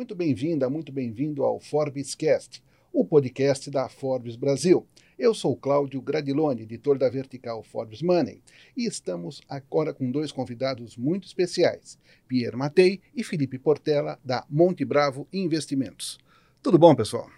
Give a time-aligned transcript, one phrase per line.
[0.00, 4.86] Muito bem-vinda, muito bem-vindo ao Forbescast, o podcast da Forbes Brasil.
[5.18, 8.42] Eu sou Cláudio Gradiloni, editor da vertical Forbes Money,
[8.74, 14.86] e estamos agora com dois convidados muito especiais, Pierre Matei e Felipe Portela, da Monte
[14.86, 16.18] Bravo Investimentos.
[16.62, 17.28] Tudo bom, pessoal?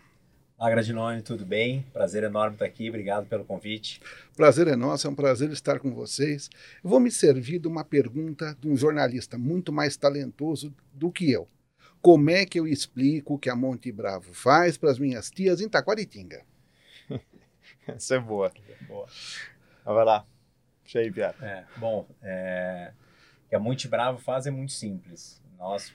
[0.57, 1.85] Olá, Gradiloni, tudo bem?
[1.93, 4.01] Prazer enorme estar aqui, obrigado pelo convite.
[4.37, 6.49] Prazer é nosso, é um prazer estar com vocês.
[6.81, 11.49] Vou me servir de uma pergunta de um jornalista muito mais talentoso do que eu.
[12.03, 15.61] Como é que eu explico o que a Monte Bravo faz para as minhas tias
[15.61, 16.45] em Taquaritinga?
[17.87, 18.53] Essa é boa.
[18.89, 19.07] boa.
[19.85, 20.27] vai lá.
[20.83, 21.37] Deixa aí, Piara.
[21.41, 22.93] É, bom, é,
[23.47, 25.41] o que a Monte Bravo faz é muito simples.
[25.57, 25.95] Nós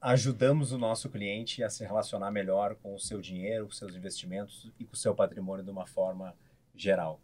[0.00, 4.72] ajudamos o nosso cliente a se relacionar melhor com o seu dinheiro, com seus investimentos
[4.76, 6.34] e com o seu patrimônio de uma forma
[6.74, 7.20] geral.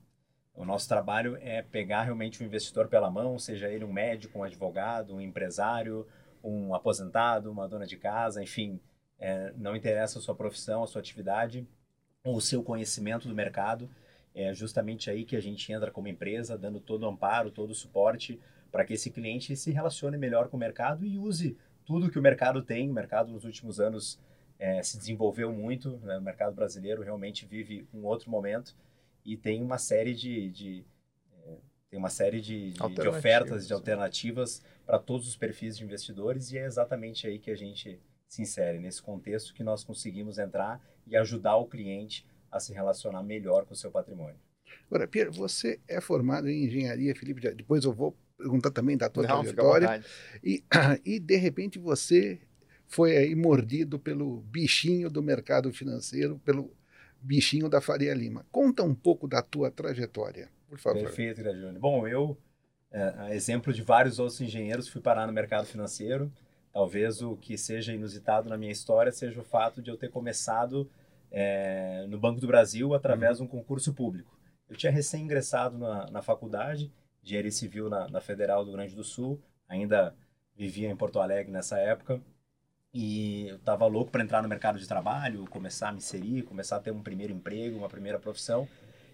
[0.55, 4.45] O nosso trabalho é pegar realmente o investidor pela mão, seja ele um médico, um
[4.45, 6.07] advogado, um empresário,
[6.43, 8.81] um aposentado, uma dona de casa, enfim,
[9.19, 11.67] é, não interessa a sua profissão, a sua atividade,
[12.25, 13.89] ou o seu conhecimento do mercado.
[14.35, 17.75] É justamente aí que a gente entra como empresa, dando todo o amparo, todo o
[17.75, 22.19] suporte para que esse cliente se relacione melhor com o mercado e use tudo que
[22.19, 22.91] o mercado tem.
[22.91, 24.19] O mercado nos últimos anos
[24.59, 26.17] é, se desenvolveu muito, né?
[26.17, 28.75] o mercado brasileiro realmente vive um outro momento
[29.25, 30.85] e tem uma série de, de
[31.93, 36.51] tem uma série de, de, de ofertas, de alternativas para todos os perfis de investidores
[36.51, 40.81] e é exatamente aí que a gente se insere, nesse contexto que nós conseguimos entrar
[41.07, 44.41] e ajudar o cliente a se relacionar melhor com o seu patrimônio.
[44.87, 49.25] Agora, Pierre, você é formado em engenharia, Felipe, depois eu vou perguntar também da tua
[49.25, 50.03] Não, trajetória.
[50.43, 50.65] E,
[51.05, 52.41] e, de repente, você
[52.87, 56.75] foi aí mordido pelo bichinho do mercado financeiro, pelo
[57.21, 58.47] bichinho da Faria Lima.
[58.51, 61.03] Conta um pouco da tua trajetória, por favor.
[61.03, 61.79] Perfeito, Gradione.
[61.79, 62.35] Bom, eu,
[62.91, 66.33] é, exemplo de vários outros engenheiros, fui parar no mercado financeiro.
[66.73, 70.91] Talvez o que seja inusitado na minha história seja o fato de eu ter começado
[71.31, 73.47] é, no Banco do Brasil através uhum.
[73.47, 74.35] de um concurso público.
[74.67, 76.91] Eu tinha recém-ingressado na, na faculdade
[77.23, 80.15] de engenharia civil na, na Federal do Rio Grande do Sul, ainda
[80.57, 82.19] vivia em Porto Alegre nessa época,
[82.95, 86.77] e eu estava louco para entrar no mercado de trabalho, começar a me inserir, começar
[86.77, 88.67] a ter um primeiro emprego, uma primeira profissão,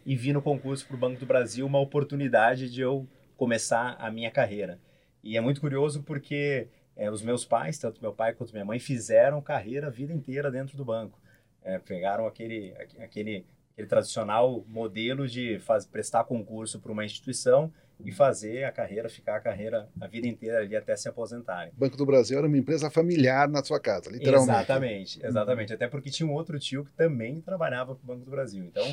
[0.09, 4.11] e vi no concurso para o Banco do Brasil uma oportunidade de eu começar a
[4.11, 4.81] minha carreira.
[5.23, 8.79] E é muito curioso porque é, os meus pais, tanto meu pai quanto minha mãe,
[8.79, 11.21] fizeram carreira a vida inteira dentro do banco.
[11.63, 17.71] É, pegaram aquele, aquele, aquele tradicional modelo de faz, prestar concurso para uma instituição
[18.03, 21.71] e fazer a carreira, ficar a carreira a vida inteira ali até se aposentarem.
[21.77, 24.51] Banco do Brasil era uma empresa familiar na sua casa, literalmente.
[24.51, 25.75] Exatamente, exatamente.
[25.75, 28.65] Até porque tinha um outro tio que também trabalhava para o Banco do Brasil.
[28.65, 28.87] Então,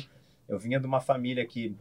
[0.48, 1.76] eu vinha de uma família que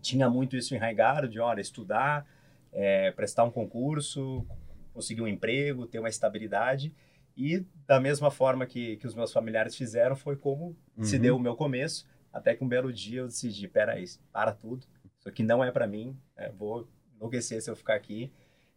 [0.00, 2.26] tinha muito isso enraigado, de, olha, estudar,
[2.72, 4.46] é, prestar um concurso,
[4.92, 6.94] conseguir um emprego, ter uma estabilidade.
[7.36, 11.04] E da mesma forma que, que os meus familiares fizeram, foi como uhum.
[11.04, 14.86] se deu o meu começo, até que um belo dia eu decidi, peraí, para tudo,
[15.18, 18.32] isso aqui não é para mim, é, vou enlouquecer se eu ficar aqui.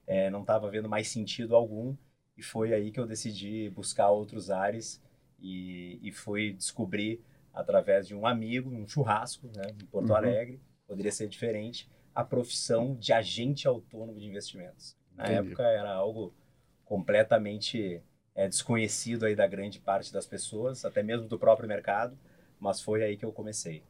[0.06, 1.96] É, não estava vendo mais sentido algum
[2.36, 5.02] e foi aí que eu decidi buscar outros ares
[5.40, 7.22] e, e fui descobrir
[7.54, 10.16] através de um amigo, um churrasco, né, em Porto uhum.
[10.16, 14.98] Alegre, poderia ser diferente, a profissão de agente autônomo de investimentos.
[15.16, 15.50] Na Entendi.
[15.50, 16.34] época era algo
[16.86, 18.02] completamente
[18.36, 22.18] é, desconhecido aí da grande parte das pessoas, até mesmo do próprio mercado,
[22.60, 23.84] mas foi aí que eu comecei.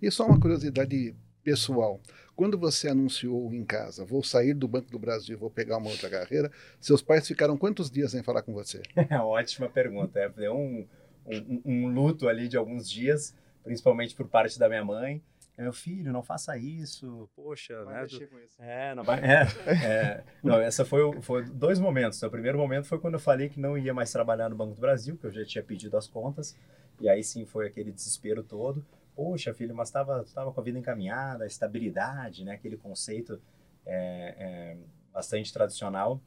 [0.00, 2.00] E só uma curiosidade pessoal.
[2.34, 6.08] Quando você anunciou em casa, vou sair do Banco do Brasil, vou pegar uma outra
[6.08, 8.82] carreira, seus pais ficaram quantos dias sem falar com você?
[8.96, 10.18] É ótima pergunta.
[10.18, 10.86] É um,
[11.26, 15.22] um, um, luto ali de alguns dias, principalmente por parte da minha mãe.
[15.58, 18.02] Meu filho, não faça isso, poxa, vai né?
[18.02, 18.60] Mexer com isso.
[18.60, 19.20] É, não vai.
[19.20, 19.42] É,
[19.84, 22.20] é, não, essa foi, foi dois momentos.
[22.22, 24.80] O primeiro momento foi quando eu falei que não ia mais trabalhar no Banco do
[24.80, 26.58] Brasil, que eu já tinha pedido as contas,
[27.00, 28.84] e aí sim foi aquele desespero todo
[29.14, 32.52] poxa, filho, mas estava tava com a vida encaminhada, estabilidade, né?
[32.52, 33.40] Aquele conceito
[33.86, 34.76] é, é,
[35.12, 36.20] bastante tradicional.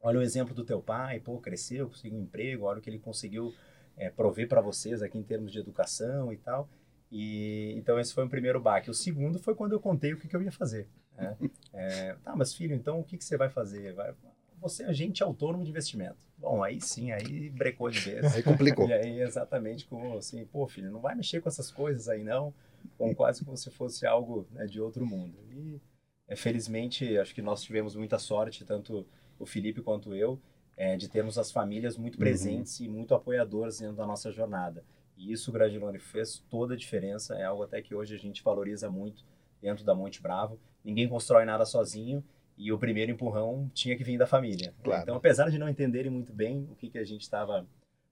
[0.00, 2.98] Olha o exemplo do teu pai, pô, cresceu, conseguiu um emprego, olha o que ele
[2.98, 3.54] conseguiu
[3.96, 6.68] é, prover para vocês aqui em termos de educação e tal.
[7.10, 8.90] E então esse foi o primeiro baque.
[8.90, 10.88] O segundo foi quando eu contei o que, que eu ia fazer.
[11.16, 11.36] Né?
[11.76, 13.92] É, tá, mas filho, então o que, que você vai fazer?
[13.94, 14.14] Vai,
[14.60, 16.24] você é agente autônomo de investimento.
[16.38, 18.34] Bom, aí sim, aí brecou de vez.
[18.34, 18.86] Aí complicou.
[18.88, 22.54] E aí, exatamente, como assim, pô, filho, não vai mexer com essas coisas aí não,
[22.96, 25.36] como quase como se fosse algo né, de outro mundo.
[25.50, 25.80] E,
[26.28, 29.06] é, felizmente, acho que nós tivemos muita sorte, tanto
[29.38, 30.40] o Felipe quanto eu,
[30.76, 32.20] é, de termos as famílias muito uhum.
[32.20, 32.86] presentes uhum.
[32.86, 34.84] e muito apoiadoras dentro da nossa jornada.
[35.16, 38.90] E isso, Gradilone, fez toda a diferença, é algo até que hoje a gente valoriza
[38.90, 39.24] muito
[39.60, 40.58] dentro da Monte Bravo.
[40.84, 42.22] Ninguém constrói nada sozinho,
[42.56, 44.74] e o primeiro empurrão tinha que vir da família.
[44.82, 45.02] Claro.
[45.02, 47.66] Então, apesar de não entenderem muito bem o que, que a gente estava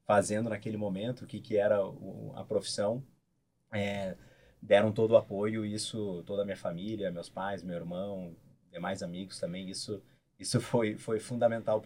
[0.04, 3.02] fazendo naquele momento, o que, que era o, a profissão.
[3.72, 4.16] É,
[4.60, 8.36] deram todo o apoio, isso, toda a minha família, meus pais, meu irmão,
[8.70, 10.02] demais amigos também, isso,
[10.38, 11.82] isso foi, foi fundamental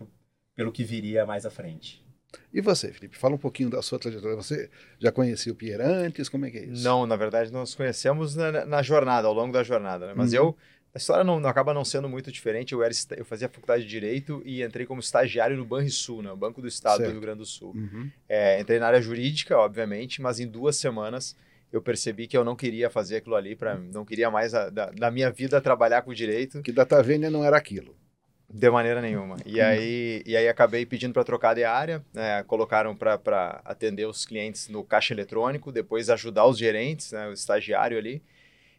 [0.56, 2.05] pelo que viria mais à frente.
[2.53, 3.17] E você, Felipe?
[3.17, 4.37] Fala um pouquinho da sua trajetória.
[4.37, 6.29] Você já conhecia o Pierre antes?
[6.29, 6.82] Como é que é isso?
[6.82, 10.06] Não, na verdade, nós conhecemos na, na jornada, ao longo da jornada.
[10.08, 10.14] Né?
[10.17, 10.38] Mas uhum.
[10.38, 10.56] eu,
[10.94, 12.73] a história não, não, acaba não sendo muito diferente.
[12.73, 16.32] Eu, era, eu fazia faculdade de Direito e entrei como estagiário no Banrisul, né?
[16.32, 17.08] o Banco do Estado certo.
[17.08, 17.73] do Rio Grande do Sul.
[17.75, 18.11] Uhum.
[18.29, 21.37] É, entrei na área jurídica, obviamente, mas em duas semanas
[21.73, 24.91] eu percebi que eu não queria fazer aquilo ali para não queria mais a, da,
[24.91, 27.94] da, minha vida trabalhar com direito que data vênia não era aquilo
[28.48, 29.66] de maneira nenhuma e uhum.
[29.66, 32.43] aí e aí acabei pedindo para trocar de área né?
[32.44, 37.28] colocaram para atender os clientes no caixa eletrônico depois ajudar os gerentes né?
[37.28, 38.22] o estagiário ali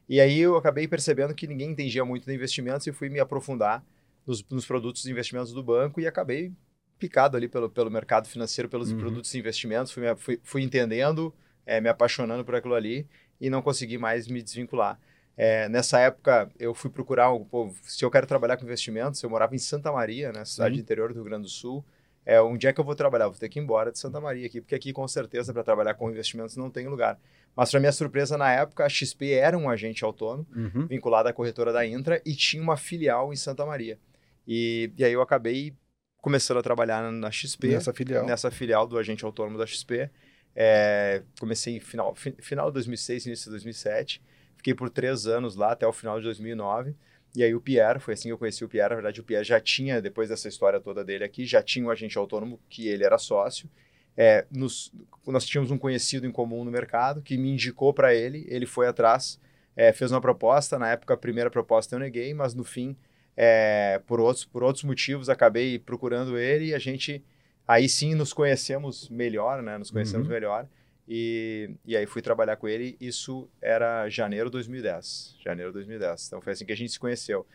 [0.07, 3.83] e aí eu acabei percebendo que ninguém entendia muito de investimentos e fui me aprofundar
[4.25, 6.51] nos, nos produtos de investimentos do banco e acabei
[6.97, 8.99] picado ali pelo, pelo mercado financeiro pelos uhum.
[8.99, 11.33] produtos de investimentos fui, fui, fui entendendo
[11.65, 13.05] é, me apaixonando por aquilo ali
[13.39, 14.99] e não consegui mais me desvincular.
[15.37, 19.55] É, nessa época, eu fui procurar, pô, se eu quero trabalhar com investimentos, eu morava
[19.55, 20.81] em Santa Maria, né, cidade uhum.
[20.81, 21.85] interior do Rio Grande do Sul.
[22.25, 23.27] É, onde é que eu vou trabalhar?
[23.27, 25.93] Vou ter que ir embora de Santa Maria aqui, porque aqui, com certeza, para trabalhar
[25.93, 27.17] com investimentos não tem lugar.
[27.55, 30.87] Mas, para minha surpresa, na época, a XP era um agente autônomo, uhum.
[30.87, 33.97] vinculado à corretora da Intra, e tinha uma filial em Santa Maria.
[34.45, 35.73] E, e aí eu acabei
[36.21, 37.67] começando a trabalhar na XP.
[37.69, 38.25] Nessa filial.
[38.25, 40.09] Nessa filial do agente autônomo da XP.
[40.53, 44.21] É, comecei final, fi, final de 2006, início de 2007.
[44.67, 46.93] Fiquei por três anos lá, até o final de 2009.
[47.33, 48.89] E aí o Pierre, foi assim que eu conheci o Pierre.
[48.89, 51.89] Na verdade, o Pierre já tinha, depois dessa história toda dele aqui, já tinha um
[51.89, 53.69] agente autônomo que ele era sócio.
[54.17, 54.91] É, nos,
[55.25, 58.45] nós tínhamos um conhecido em comum no mercado que me indicou para ele.
[58.49, 59.39] Ele foi atrás,
[59.73, 60.77] é, fez uma proposta.
[60.77, 62.93] Na época, a primeira proposta eu neguei, mas no fim,
[63.37, 67.23] é, por, outros, por outros motivos, acabei procurando ele e a gente
[67.67, 69.77] Aí sim nos conhecemos melhor, né?
[69.77, 70.33] Nos conhecemos uhum.
[70.33, 70.65] melhor.
[71.07, 72.97] E, e aí fui trabalhar com ele.
[72.99, 75.37] Isso era janeiro de 2010.
[75.43, 76.27] Janeiro de 2010.
[76.27, 77.45] Então foi assim que a gente se conheceu.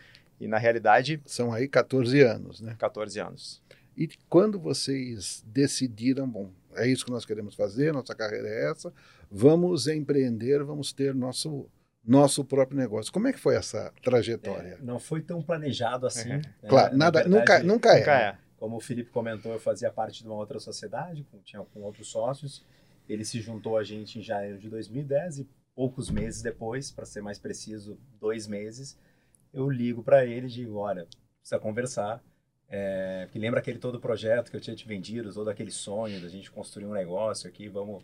[0.40, 1.20] E na realidade.
[1.26, 2.74] São aí 14 anos, né?
[2.78, 3.62] 14 anos.
[3.96, 8.92] E quando vocês decidiram, bom, é isso que nós queremos fazer, nossa carreira é essa,
[9.30, 11.68] vamos empreender, vamos ter nosso
[12.04, 13.12] nosso próprio negócio.
[13.12, 14.76] Como é que foi essa trajetória?
[14.80, 16.30] É, não foi tão planejado assim.
[16.30, 16.36] Uhum.
[16.38, 16.68] Né?
[16.68, 17.98] Claro, nada, verdade, nunca, nunca é.
[17.98, 18.38] Nunca é.
[18.56, 22.08] Como o Felipe comentou, eu fazia parte de uma outra sociedade, com, tinha com outros
[22.10, 22.64] sócios.
[23.12, 27.20] Ele se juntou a gente em janeiro de 2010 e poucos meses depois, para ser
[27.20, 28.98] mais preciso, dois meses,
[29.52, 31.06] eu ligo para ele e digo, olha,
[31.38, 32.22] precisa conversar.
[32.68, 36.28] É, que lembra aquele todo projeto que eu tinha te vendido, todo aquele sonho da
[36.28, 38.02] gente construir um negócio aqui, vamos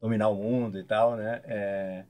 [0.00, 1.42] dominar o mundo e tal, né?
[1.44, 2.04] É,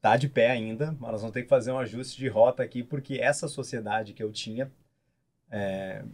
[0.00, 2.84] tá de pé ainda, mas nós vamos ter que fazer um ajuste de rota aqui,
[2.84, 4.70] porque essa sociedade que eu tinha
[5.50, 6.04] é,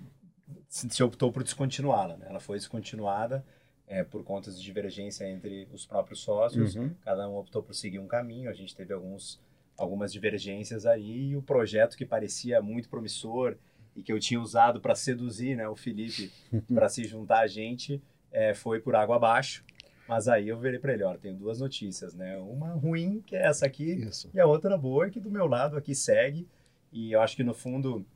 [0.68, 2.16] se optou por descontinuá-la.
[2.16, 2.26] Né?
[2.28, 3.44] Ela foi descontinuada
[3.88, 6.76] é, por conta de divergência entre os próprios sócios.
[6.76, 6.90] Uhum.
[7.02, 8.50] Cada um optou por seguir um caminho.
[8.50, 9.40] A gente teve alguns,
[9.76, 11.30] algumas divergências aí.
[11.30, 13.56] E o projeto que parecia muito promissor
[13.96, 16.30] e que eu tinha usado para seduzir né, o Felipe
[16.72, 18.00] para se juntar a gente
[18.30, 19.64] é, foi por água abaixo.
[20.06, 22.38] Mas aí eu virei para ele, olha, tenho duas notícias, né?
[22.38, 24.30] Uma ruim, que é essa aqui, Isso.
[24.32, 26.48] e a outra boa, que do meu lado aqui segue.
[26.90, 28.06] E eu acho que no fundo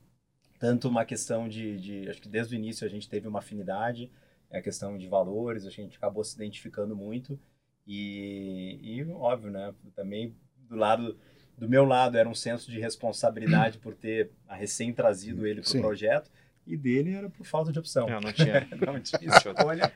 [0.57, 4.09] tanto uma questão de, de, acho que desde o início a gente teve uma afinidade,
[4.57, 7.39] a questão de valores, a gente acabou se identificando muito
[7.87, 10.35] e, e óbvio, né, também
[10.69, 11.17] do lado
[11.57, 15.77] do meu lado era um senso de responsabilidade por ter a recém trazido ele para
[15.77, 16.31] o projeto
[16.65, 18.07] e dele era por falta de opção.
[18.07, 18.67] Não, não tinha.
[18.85, 19.91] não tinha escolha.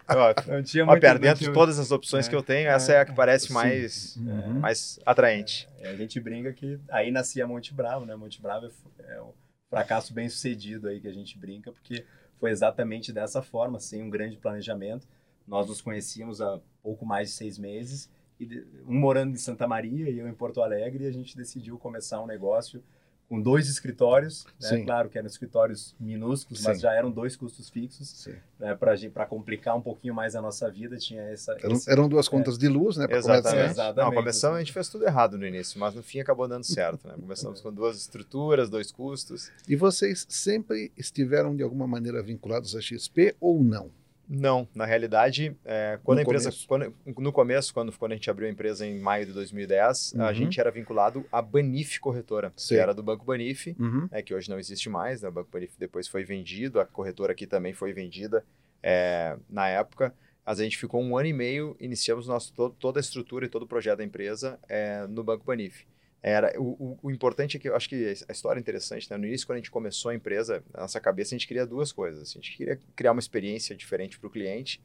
[0.47, 2.99] não tinha muito, Ó, dentro de todas as opções é, que eu tenho, essa é
[2.99, 4.59] a que parece mais, uhum.
[4.59, 5.67] mais atraente.
[5.79, 8.15] É, a gente brinca que aí nascia Monte Bravo, né?
[8.15, 8.67] Monte Bravo
[8.99, 9.33] é, é o
[9.69, 12.05] fracasso bem sucedido aí que a gente brinca, porque
[12.39, 15.07] foi exatamente dessa forma, sem um grande planejamento.
[15.47, 20.09] Nós nos conhecíamos há pouco mais de seis meses, e um morando em Santa Maria
[20.09, 22.83] e eu em Porto Alegre, e a gente decidiu começar um negócio
[23.29, 24.83] com dois escritórios, né?
[24.83, 26.67] claro que eram escritórios minúsculos, Sim.
[26.67, 28.73] mas já eram dois custos fixos, né?
[28.75, 31.51] para complicar um pouquinho mais a nossa vida, tinha essa...
[31.61, 33.05] Eram, esse, eram duas é, contas de luz, né?
[33.09, 33.71] Exatamente.
[33.71, 34.09] Exatamente.
[34.09, 37.05] Não, começamos, a gente fez tudo errado no início, mas no fim acabou dando certo,
[37.07, 37.15] né?
[37.19, 39.51] Começamos com duas estruturas, dois custos.
[39.67, 43.91] E vocês sempre estiveram de alguma maneira vinculados à XP ou não?
[44.29, 46.67] Não, na realidade, é, quando no a empresa, começo.
[46.67, 50.23] Quando, no começo, quando, quando a gente abriu a empresa em maio de 2010, uhum.
[50.23, 52.75] a gente era vinculado à Banif Corretora, Sim.
[52.75, 54.09] que era do Banco Banif, uhum.
[54.11, 55.29] é, que hoje não existe mais, né?
[55.29, 58.43] o Banco Banif depois foi vendido, a corretora aqui também foi vendida
[58.83, 60.13] é, na época.
[60.45, 63.49] Mas a gente ficou um ano e meio, iniciamos nosso, todo, toda a estrutura e
[63.49, 65.85] todo o projeto da empresa é, no Banco Banif.
[66.21, 69.17] Era, o, o, o, importante é que eu acho que a história é interessante, né?
[69.17, 71.91] No início, quando a gente começou a empresa, na nossa cabeça a gente queria duas
[71.91, 72.31] coisas.
[72.31, 74.81] A gente queria criar uma experiência diferente para o cliente,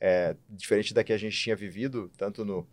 [0.00, 2.66] é, diferente da que a gente tinha vivido, tanto no,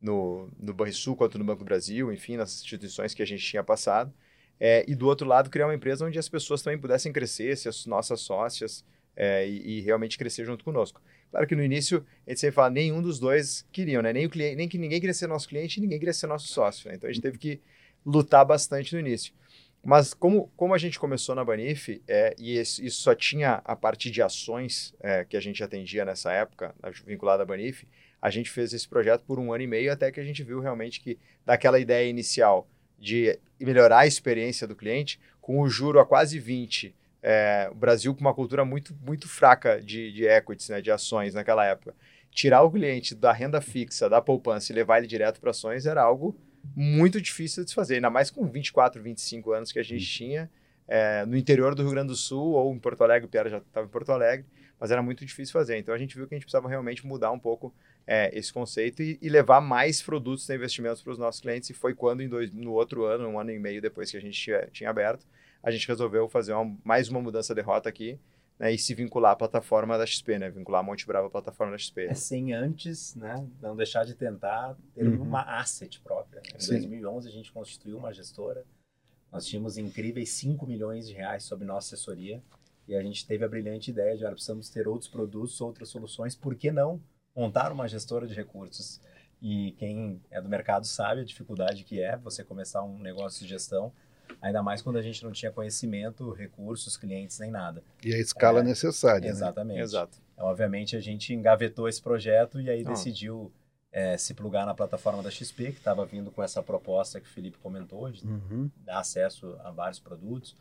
[0.00, 3.62] no, no Banrisul quanto no Banco do Brasil, enfim, nas instituições que a gente tinha
[3.62, 4.12] passado.
[4.58, 7.70] É, e do outro lado, criar uma empresa onde as pessoas também pudessem crescer, ser
[7.70, 8.84] as nossas sócias
[9.16, 11.00] é, e, e, realmente crescer junto conosco.
[11.30, 14.12] Claro que no início, a gente sempre fala, nenhum dos dois queriam, né?
[14.12, 16.48] Nem, o cliente, nem que ninguém queria ser nosso cliente e ninguém queria ser nosso
[16.48, 16.88] sócio.
[16.88, 16.96] Né?
[16.96, 17.60] Então a gente teve que
[18.04, 19.32] lutar bastante no início.
[19.82, 23.74] Mas como, como a gente começou na Banif, é, e isso, isso só tinha a
[23.74, 26.74] parte de ações é, que a gente atendia nessa época,
[27.06, 27.86] vinculada à Banif,
[28.20, 30.60] a gente fez esse projeto por um ano e meio até que a gente viu
[30.60, 32.68] realmente que daquela ideia inicial
[32.98, 38.14] de melhorar a experiência do cliente, com o juro a quase 20, é, o Brasil
[38.14, 41.94] com uma cultura muito, muito fraca de, de equities, né, de ações naquela época,
[42.30, 46.02] tirar o cliente da renda fixa, da poupança e levar ele direto para ações era
[46.02, 46.36] algo
[46.74, 50.50] muito difícil de se fazer, ainda mais com 24, 25 anos que a gente tinha
[50.86, 53.58] é, no interior do Rio Grande do Sul ou em Porto Alegre, o Pierre já
[53.58, 54.44] estava em Porto Alegre,
[54.78, 55.78] mas era muito difícil fazer.
[55.78, 57.72] Então a gente viu que a gente precisava realmente mudar um pouco
[58.04, 61.70] é, esse conceito e, e, levar mais produtos e investimentos para os nossos clientes.
[61.70, 64.40] E foi quando, dois, no outro ano, um ano e meio depois que a gente
[64.40, 65.24] tinha, tinha aberto,
[65.62, 68.18] a gente resolveu fazer uma, mais uma mudança de rota aqui
[68.58, 70.50] né, e se vincular à plataforma da XP, né?
[70.50, 72.06] Vincular a Monte Bravo à plataforma da XP.
[72.06, 73.46] É sem antes, né?
[73.60, 75.22] Não deixar de tentar ter uhum.
[75.22, 76.42] uma asset própria.
[76.54, 76.72] Em Sim.
[76.72, 78.64] 2011 a gente constituiu uma gestora.
[79.32, 82.42] Nós tínhamos incríveis 5 milhões de reais sob nossa assessoria
[82.86, 86.34] e a gente teve a brilhante ideia de, olha, precisamos ter outros produtos, outras soluções,
[86.34, 87.00] por que não
[87.34, 89.00] montar uma gestora de recursos?
[89.40, 93.48] E quem é do mercado sabe a dificuldade que é você começar um negócio de
[93.48, 93.92] gestão,
[94.40, 97.82] ainda mais quando a gente não tinha conhecimento, recursos, clientes, nem nada.
[98.04, 99.20] E a escala é, necessária.
[99.20, 99.28] Né?
[99.28, 99.76] Exatamente.
[99.76, 99.82] Né?
[99.82, 100.18] Exato.
[100.34, 102.90] Então, obviamente, a gente engavetou esse projeto e aí ah.
[102.90, 103.52] decidiu
[103.92, 107.30] é, se plugar na plataforma da XP, que estava vindo com essa proposta que o
[107.30, 108.70] Felipe comentou, de uhum.
[108.84, 110.56] dar acesso a vários produtos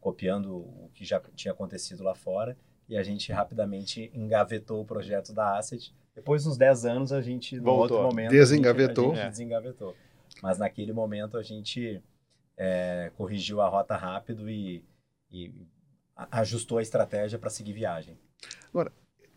[0.00, 2.56] copiando o que já tinha acontecido lá fora,
[2.88, 5.94] e a gente rapidamente engavetou o projeto da Asset.
[6.14, 7.98] Depois, uns 10 anos, a gente, no Voltou.
[7.98, 9.04] outro momento, desengavetou.
[9.04, 9.94] A gente, a gente desengavetou.
[10.42, 12.02] Mas naquele momento a gente
[12.56, 14.84] é, corrigiu a rota rápido e,
[15.30, 15.52] e
[16.30, 18.18] ajustou a estratégia para seguir viagem.
[18.68, 18.92] Agora,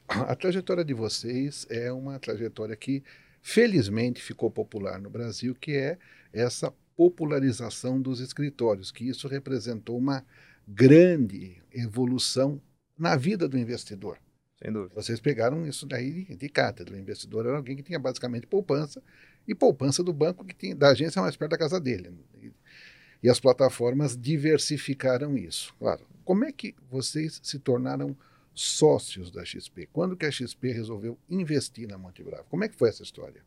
[0.07, 3.03] a trajetória de vocês é uma trajetória que
[3.41, 5.97] felizmente ficou popular no Brasil, que é
[6.31, 10.25] essa popularização dos escritórios, que isso representou uma
[10.67, 12.61] grande evolução
[12.97, 14.17] na vida do investidor.
[14.61, 14.93] Sem dúvida.
[14.95, 16.95] Vocês pegaram isso daí de, de cátedra.
[16.95, 19.01] O investidor era alguém que tinha basicamente poupança
[19.47, 22.13] e poupança do banco que tinha, da agência mais perto da casa dele.
[23.23, 25.73] E, as plataformas diversificaram isso.
[25.79, 26.05] Claro.
[26.25, 28.15] Como é que vocês se tornaram
[28.53, 29.87] sócios da XP?
[29.91, 32.45] Quando que a XP resolveu investir na Monte Bravo?
[32.49, 33.41] Como é que foi essa história?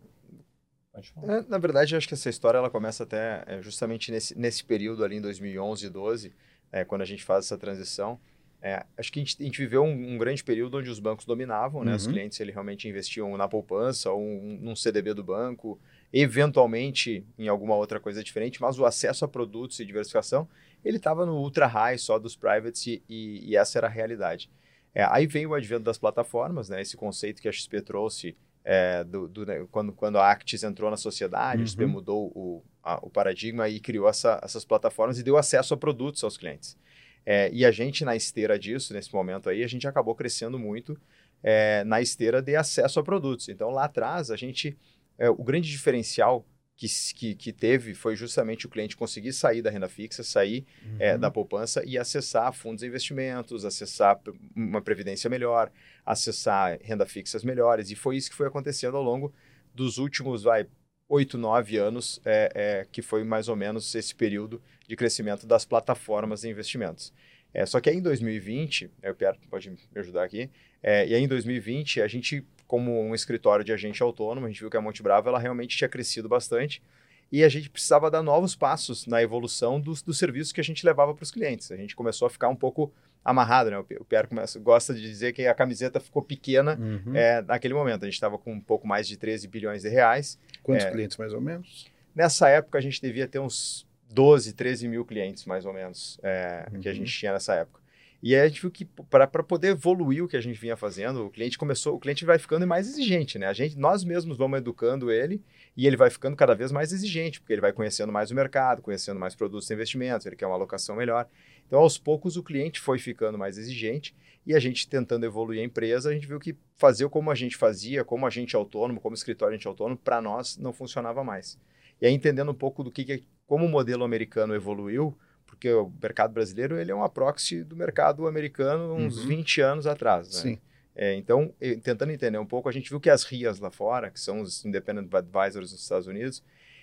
[1.23, 4.64] É, na verdade, eu acho que essa história ela começa até é, justamente nesse, nesse
[4.64, 6.33] período ali em 2011 e 12,
[6.73, 8.18] é, quando a gente faz essa transição.
[8.62, 11.26] É, acho que a gente, a gente viveu um, um, grande período onde os bancos
[11.26, 11.90] dominavam, né?
[11.90, 11.97] Uhum.
[11.97, 15.78] Os clientes ele realmente investiam na poupança ou um, num CDB do banco,
[16.12, 20.48] eventualmente em alguma outra coisa diferente, mas o acesso a produtos e diversificação
[20.84, 24.48] ele estava no ultra high só dos privates e, e, e essa era a realidade.
[24.94, 26.80] É, aí veio o advento das plataformas, né?
[26.80, 29.66] Esse conceito que a XP trouxe é, do, do né?
[29.70, 31.64] quando, quando a Actis entrou na sociedade, uhum.
[31.64, 35.75] a XP mudou o, a, o paradigma e criou essa, essas plataformas e deu acesso
[35.75, 36.78] a produtos aos clientes.
[37.26, 40.96] É, e a gente, na esteira disso, nesse momento aí, a gente acabou crescendo muito
[41.42, 43.48] é, na esteira de acesso a produtos.
[43.48, 44.76] Então, lá atrás, a gente.
[45.18, 46.46] É, o grande diferencial
[46.76, 50.66] que, que, que, teve foi justamente o cliente conseguir sair da renda fixa, sair
[50.99, 51.20] é, uhum.
[51.20, 54.20] da poupança e acessar fundos de investimentos, acessar
[54.54, 55.73] uma previdência melhor,
[56.04, 57.90] acessar renda fixas melhores.
[57.90, 59.32] E foi isso que foi acontecendo ao longo
[59.75, 60.66] dos últimos, vai,
[61.08, 65.64] oito, nove anos, é, é, que foi mais ou menos esse período de crescimento das
[65.64, 67.12] plataformas de investimentos.
[67.54, 70.50] É, só que aí em 2020, é, o Pierre pode me ajudar aqui,
[70.82, 74.61] é, e aí em 2020 a gente, como um escritório de agente autônomo, a gente
[74.61, 76.82] viu que a Monte Bravo ela realmente tinha crescido bastante
[77.30, 80.85] e a gente precisava dar novos passos na evolução dos, dos serviços que a gente
[80.87, 81.73] levava para os clientes.
[81.73, 82.92] A gente começou a ficar um pouco
[83.25, 83.78] amarrado, né?
[83.78, 87.14] O Pierre começa, gosta de dizer que a camiseta ficou pequena uhum.
[87.14, 88.04] é, naquele momento.
[88.04, 90.38] A gente estava com um pouco mais de 13 bilhões de reais.
[90.62, 91.87] Quantos é, clientes, mais ou menos?
[92.14, 96.68] Nessa época, a gente devia ter uns 12, 13 mil clientes, mais ou menos, é,
[96.73, 96.80] uhum.
[96.80, 97.80] que a gente tinha nessa época.
[98.23, 101.26] E aí a gente viu que para poder evoluir o que a gente vinha fazendo,
[101.26, 103.46] o cliente começou, o cliente vai ficando mais exigente, né?
[103.46, 105.42] A gente, nós mesmos vamos educando ele
[105.76, 108.82] e ele vai ficando cada vez mais exigente, porque ele vai conhecendo mais o mercado,
[108.82, 111.28] conhecendo mais produtos e investimentos, ele quer uma alocação melhor.
[111.66, 114.14] Então, aos poucos, o cliente foi ficando mais exigente
[114.46, 117.56] e a gente tentando evoluir a empresa, a gente viu que fazer como a gente
[117.56, 121.58] fazia, como agente autônomo, como escritório agente autônomo, para nós não funcionava mais.
[122.00, 125.16] E aí, entendendo um pouco do que como o modelo americano evoluiu,
[125.56, 129.28] porque o mercado brasileiro ele é uma proxy do mercado americano uns uhum.
[129.28, 130.28] 20 anos atrás.
[130.28, 130.40] Né?
[130.52, 130.58] Sim.
[130.94, 134.20] É, então, tentando entender um pouco, a gente viu que as RIAs lá fora, que
[134.20, 136.42] são os Independent Advisors nos Estados Unidos,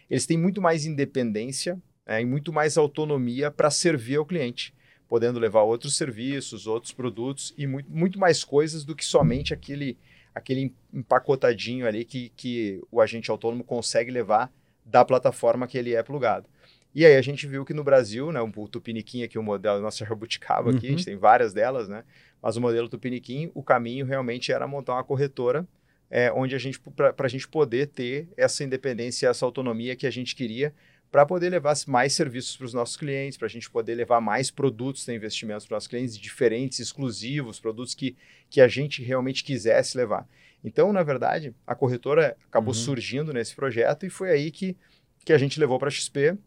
[0.10, 4.74] eles têm muito mais independência é, e muito mais autonomia para servir ao cliente,
[5.08, 9.98] podendo levar outros serviços, outros produtos e muito, muito mais coisas do que somente aquele,
[10.34, 14.51] aquele empacotadinho ali que, que o agente autônomo consegue levar
[14.86, 16.48] da plataforma que ele é plugado.
[16.94, 20.06] E aí a gente viu que no Brasil, né, o Tupiniquim aqui, o modelo, nossa
[20.06, 20.94] Jabuticaba aqui, uhum.
[20.94, 22.04] a gente tem várias delas, né?
[22.42, 25.68] Mas o modelo Tupiniquim, o caminho realmente era montar uma corretora
[26.16, 30.12] é, onde a gente, para a gente poder ter essa independência, essa autonomia que a
[30.12, 30.72] gente queria,
[31.12, 34.52] para poder levar mais serviços para os nossos clientes, para a gente poder levar mais
[34.52, 38.16] produtos de investimentos para os nossos clientes, diferentes, exclusivos, produtos que,
[38.48, 40.28] que a gente realmente quisesse levar.
[40.64, 42.80] Então, na verdade, a corretora acabou uhum.
[42.80, 44.78] surgindo nesse projeto e foi aí que,
[45.26, 46.38] que a gente levou para a XP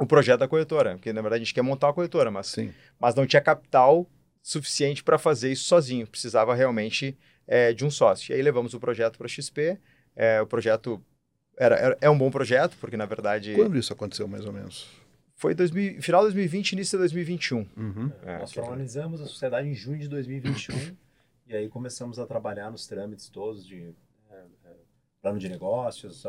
[0.00, 2.72] o projeto da corretora, porque na verdade a gente quer montar uma corretora, mas, Sim.
[2.98, 4.06] mas não tinha capital
[4.42, 7.16] suficiente para fazer isso sozinho, precisava realmente
[7.46, 8.32] é, de um sócio.
[8.32, 9.78] E aí levamos o projeto para a XP,
[10.16, 11.00] é, o projeto
[11.58, 13.54] era, era, é um bom projeto, porque na verdade...
[13.54, 14.88] Quando isso aconteceu mais ou menos?
[15.36, 17.58] Foi 2000, final de 2020, início de 2021.
[17.76, 18.12] Uhum.
[18.24, 20.96] É, Nós formalizamos a sociedade em junho de 2021
[21.46, 23.94] e aí começamos a trabalhar nos trâmites todos de
[24.30, 24.70] é, é,
[25.20, 26.24] plano de negócios,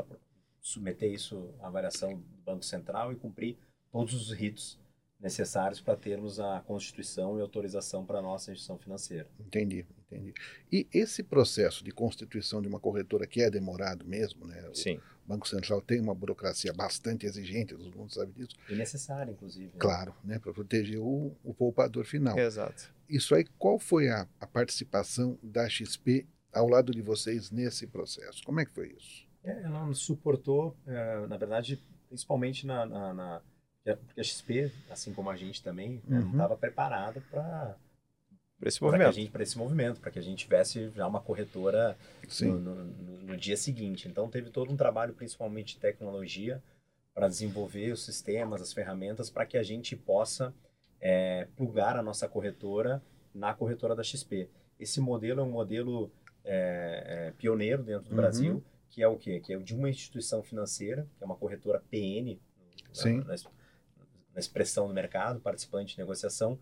[0.62, 3.58] submeter isso à avaliação do Banco Central e cumprir
[3.92, 4.80] todos os ritos
[5.20, 9.30] necessários para termos a constituição e autorização para a nossa instituição financeira.
[9.40, 10.34] Entendi, entendi.
[10.72, 14.68] E esse processo de constituição de uma corretora que é demorado mesmo, né?
[14.74, 15.00] Sim.
[15.24, 18.56] O Banco Central tem uma burocracia bastante exigente, todo mundo sabe disso.
[18.68, 19.68] E necessária, inclusive.
[19.68, 19.80] Né?
[19.80, 20.40] Claro, né?
[20.40, 22.38] Para proteger o, o poupador final.
[22.38, 22.92] Exato.
[23.08, 28.44] Isso aí, qual foi a, a participação da XP ao lado de vocês nesse processo?
[28.44, 29.31] Como é que foi isso?
[29.44, 33.42] É, ela nos suportou, é, na verdade, principalmente na, na, na,
[33.84, 36.26] porque a XP, assim como a gente também, né, uhum.
[36.26, 37.76] não estava preparada para
[38.64, 41.98] esse movimento, para esse movimento, para que a gente tivesse já uma corretora
[42.42, 42.86] no, no,
[43.24, 44.08] no, dia seguinte.
[44.08, 46.62] Então teve todo um trabalho, principalmente de tecnologia,
[47.14, 50.54] para desenvolver os sistemas, as ferramentas, para que a gente possa
[51.00, 53.02] é, plugar a nossa corretora
[53.34, 54.48] na corretora da XP.
[54.80, 56.12] Esse modelo é um modelo
[56.44, 58.16] é, é, pioneiro dentro do uhum.
[58.16, 59.40] Brasil que é o quê?
[59.40, 62.38] Que é de uma instituição financeira, que é uma corretora PN,
[62.94, 63.22] Sim.
[63.22, 63.36] Na,
[64.34, 66.60] na expressão do mercado, participante de negociação,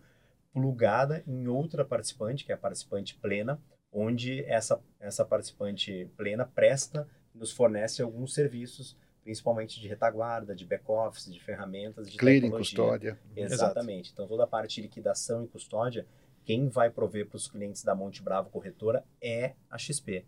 [0.52, 3.60] plugada em outra participante, que é a participante plena,
[3.92, 10.64] onde essa, essa participante plena presta e nos fornece alguns serviços, principalmente de retaguarda, de
[10.64, 12.78] back-office, de ferramentas, de Clearing, tecnologia.
[12.78, 13.18] custódia.
[13.36, 14.06] Exatamente.
[14.06, 14.12] Exato.
[14.12, 16.06] Então, toda a parte de liquidação e custódia,
[16.44, 20.24] quem vai prover para os clientes da Monte Bravo Corretora é a XP.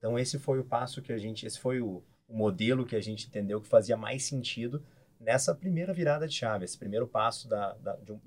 [0.00, 3.00] Então esse foi o passo que a gente, esse foi o, o modelo que a
[3.02, 4.82] gente entendeu que fazia mais sentido
[5.20, 8.20] nessa primeira virada de chave, esse primeiro passo da, da de um,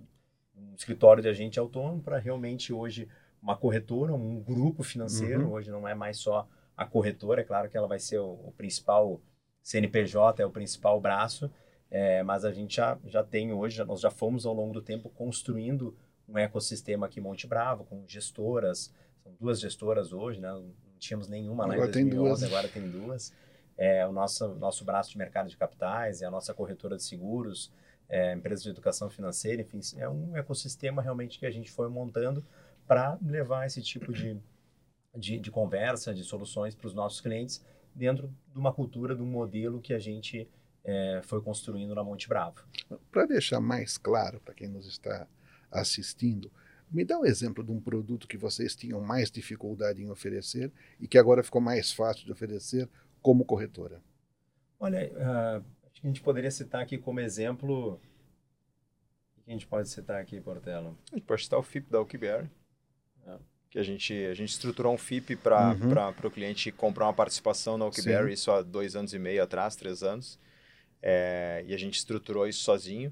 [0.55, 3.09] um, escritório de agente autônomo para realmente hoje
[3.41, 5.53] uma corretora, um grupo financeiro, uhum.
[5.53, 8.53] hoje não é mais só a corretora, é claro que ela vai ser o, o
[8.55, 9.19] principal
[9.63, 11.51] CNPJ, é o principal braço,
[11.89, 14.81] é, mas a gente já, já tem hoje, já, nós já fomos ao longo do
[14.81, 20.49] tempo construindo um ecossistema aqui em Monte Bravo, com gestoras, são duas gestoras hoje, né?
[20.99, 23.33] tínhamos nenhuma lá agora em 2011, agora tem duas.
[23.77, 27.71] É, o nosso, nosso braço de mercado de capitais, é a nossa corretora de seguros,
[28.07, 32.45] é, empresas de educação financeira, enfim, é um ecossistema realmente que a gente foi montando
[32.87, 34.37] para levar esse tipo de,
[35.15, 37.63] de, de conversa, de soluções para os nossos clientes
[37.95, 40.47] dentro de uma cultura, de um modelo que a gente
[40.83, 42.63] é, foi construindo na Monte Bravo.
[43.11, 45.27] Para deixar mais claro para quem nos está
[45.71, 46.51] assistindo,
[46.93, 51.07] me dá um exemplo de um produto que vocês tinham mais dificuldade em oferecer e
[51.07, 52.87] que agora ficou mais fácil de oferecer
[53.21, 53.99] como corretora.
[54.79, 57.99] Olha, uh, acho que a gente poderia citar aqui como exemplo.
[59.37, 60.95] O que a gente pode citar aqui, Portela?
[61.11, 62.47] A gente pode citar o FIP da Alquiber.
[63.25, 63.37] É.
[63.71, 66.27] Que a gente, a gente estruturou um FIP para uhum.
[66.27, 70.03] o cliente comprar uma participação na Alquiber, isso há dois anos e meio atrás, três
[70.03, 70.39] anos.
[71.01, 73.11] É, e a gente estruturou isso sozinho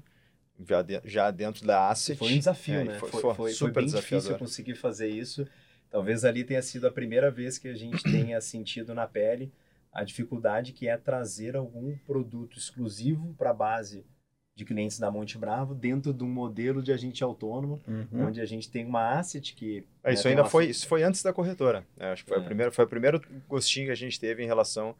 [0.60, 2.18] já, de, já dentro da asset.
[2.18, 2.98] Foi um desafio, é, né?
[2.98, 5.46] Foi, foi, foi, foi bem difícil conseguir fazer isso.
[5.90, 9.52] Talvez ali tenha sido a primeira vez que a gente tenha sentido na pele
[9.92, 14.06] a dificuldade que é trazer algum produto exclusivo para a base
[14.54, 18.26] de clientes da Monte Bravo dentro de um modelo de agente autônomo, uhum.
[18.26, 19.86] onde a gente tem uma asset que...
[20.02, 21.86] É, né, isso ainda foi, isso foi antes da corretora.
[21.98, 22.40] É, acho que foi, é.
[22.40, 24.94] o primeiro, foi o primeiro gostinho que a gente teve em relação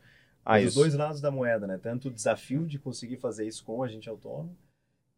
[0.45, 0.79] a Mas isso.
[0.79, 1.79] Os dois lados da moeda, né?
[1.79, 4.57] Tanto o desafio de conseguir fazer isso com o agente autônomo,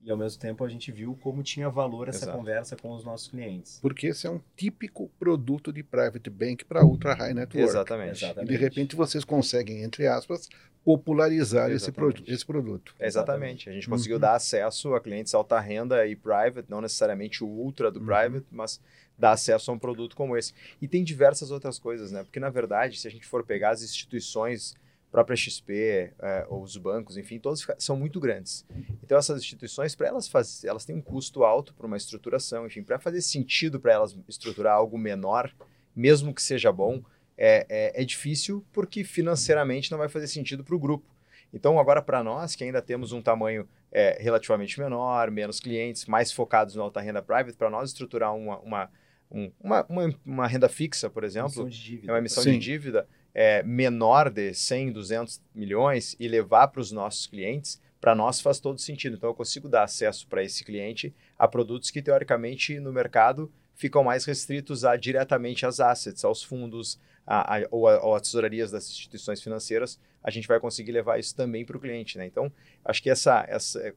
[0.05, 2.37] e ao mesmo tempo a gente viu como tinha valor essa Exato.
[2.39, 3.79] conversa com os nossos clientes.
[3.81, 7.71] Porque esse é um típico produto de private bank para ultra high net worth.
[7.71, 8.25] Exatamente.
[8.25, 10.49] E de repente vocês conseguem, entre aspas,
[10.85, 12.15] popularizar esse, Exatamente.
[12.17, 12.95] produ- esse produto.
[13.01, 13.71] Exatamente.
[13.71, 14.21] A gente conseguiu Uhum.
[14.21, 18.07] dar acesso a clientes alta renda e private, não necessariamente o ultra do Uhum.
[18.07, 18.79] private, mas
[19.19, 20.53] dar acesso a um produto como esse.
[20.83, 22.23] E tem diversas outras coisas, né?
[22.25, 24.75] Porque, na verdade, se a gente for pegar as instituições,
[25.15, 28.67] própria XP, eh, ou os bancos, enfim, todos são muito grandes.
[29.01, 32.83] Então, essas instituições, para elas faz, elas têm um custo alto para uma estruturação, enfim,
[32.83, 35.55] para fazer sentido para elas estruturar algo menor,
[35.95, 37.01] mesmo que seja bom,
[37.39, 41.07] é, é, é difícil porque financeiramente não vai fazer sentido para o grupo.
[41.53, 46.33] Então, agora para nós, que ainda temos um tamanho é, relativamente menor, menos clientes, mais
[46.33, 48.91] focados na alta renda private, para nós estruturar uma, uma,
[49.31, 52.09] um- uma, uma, uma renda fixa, por exemplo, Emissão de dívida.
[52.09, 52.51] é uma emissão Sim.
[52.53, 58.15] de dívida é, menor de 100, 200 milhões e levar para os nossos clientes, para
[58.15, 59.17] nós faz todo sentido.
[59.17, 64.05] Então, eu consigo dar acesso para esse cliente a produtos que, teoricamente, no mercado ficam
[64.05, 68.89] mais restritos a diretamente às assets, aos fundos a, a, ou, a, ou tesourarias das
[68.89, 69.99] instituições financeiras.
[70.23, 72.17] A gente vai conseguir levar isso também para o cliente.
[72.17, 72.27] Né?
[72.27, 72.53] Então,
[72.85, 73.95] acho que essa, essa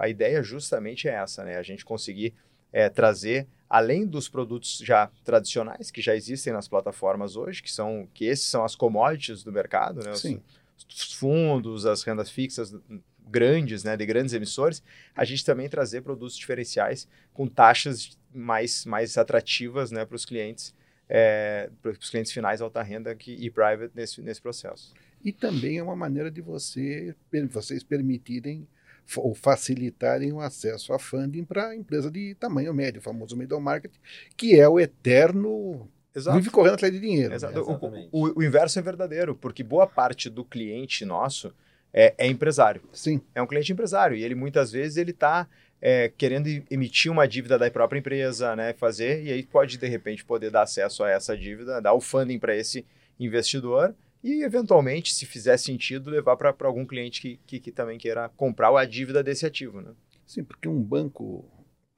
[0.00, 1.56] a ideia justamente é essa, né?
[1.56, 2.34] a gente conseguir
[2.72, 8.06] é, trazer além dos produtos já tradicionais que já existem nas plataformas hoje, que são
[8.12, 10.10] que esses são as commodities do mercado, né?
[10.12, 12.74] Os, os fundos, as rendas fixas
[13.26, 14.82] grandes, né, de grandes emissores,
[15.16, 20.74] a gente também trazer produtos diferenciais com taxas mais mais atrativas, né, para os clientes,
[21.08, 24.92] é, para os clientes finais alta renda que, e private nesse nesse processo.
[25.24, 27.14] E também é uma maneira de você,
[27.48, 28.66] vocês permitirem
[29.16, 33.60] ou facilitarem o acesso a funding para a empresa de tamanho médio, o famoso middle
[33.60, 33.92] market,
[34.36, 35.88] que é o eterno
[36.34, 37.34] vive correndo atrás de dinheiro.
[37.34, 37.54] Exato.
[37.90, 38.08] né?
[38.12, 38.26] O-.
[38.26, 41.54] O, o inverso é verdadeiro, porque boa parte do cliente nosso
[41.92, 42.82] é, é empresário.
[42.92, 45.48] Sim, é um cliente empresário e ele muitas vezes ele está
[46.16, 50.24] querendo e- emitir uma dívida da própria empresa, né, fazer e aí pode de repente
[50.24, 52.86] poder dar acesso a essa dívida, dar o funding para esse
[53.18, 58.28] investidor e eventualmente, se fizer sentido, levar para algum cliente que, que, que também queira
[58.30, 59.92] comprar a dívida desse ativo, né?
[60.26, 61.44] sim, porque um banco,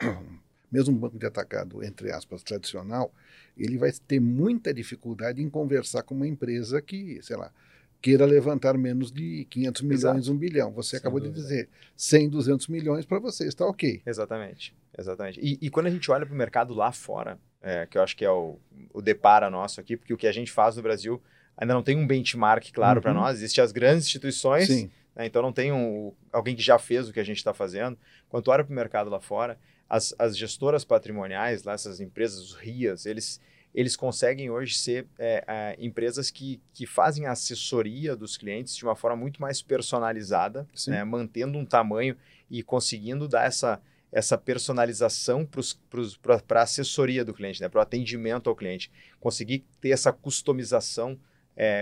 [0.73, 3.13] mesmo um banco de atacado, entre aspas, tradicional,
[3.57, 7.53] ele vai ter muita dificuldade em conversar com uma empresa que, sei lá,
[8.01, 10.33] queira levantar menos de 500 milhões, Exato.
[10.33, 10.73] um bilhão.
[10.73, 11.43] Você Sem acabou de dúvida.
[11.43, 14.03] dizer 100, 200 milhões para você, está ok.
[14.05, 15.41] Exatamente, exatamente.
[15.41, 18.17] E, e quando a gente olha para o mercado lá fora, é, que eu acho
[18.17, 18.59] que é o,
[18.93, 21.23] o depara nosso aqui, porque o que a gente faz no Brasil
[21.57, 23.21] ainda não tem um benchmark claro para Uhum.
[23.21, 24.69] nós, existem as grandes instituições,
[25.15, 25.27] né?
[25.27, 27.97] Então não tem um, alguém que já fez o que a gente está fazendo.
[28.29, 32.55] Quando olha para o mercado lá fora, as, as gestoras patrimoniais, lá, essas empresas, os
[32.55, 33.41] RIAs, eles,
[33.73, 38.85] eles conseguem hoje ser é, é, empresas que, que fazem a assessoria dos clientes de
[38.85, 41.05] uma forma muito mais personalizada, né?
[41.05, 42.17] mantendo um tamanho
[42.51, 45.49] e conseguindo dar essa, essa personalização
[46.47, 47.69] para a assessoria do cliente, né?
[47.69, 48.91] para o atendimento ao cliente.
[49.21, 51.17] Conseguir ter essa customização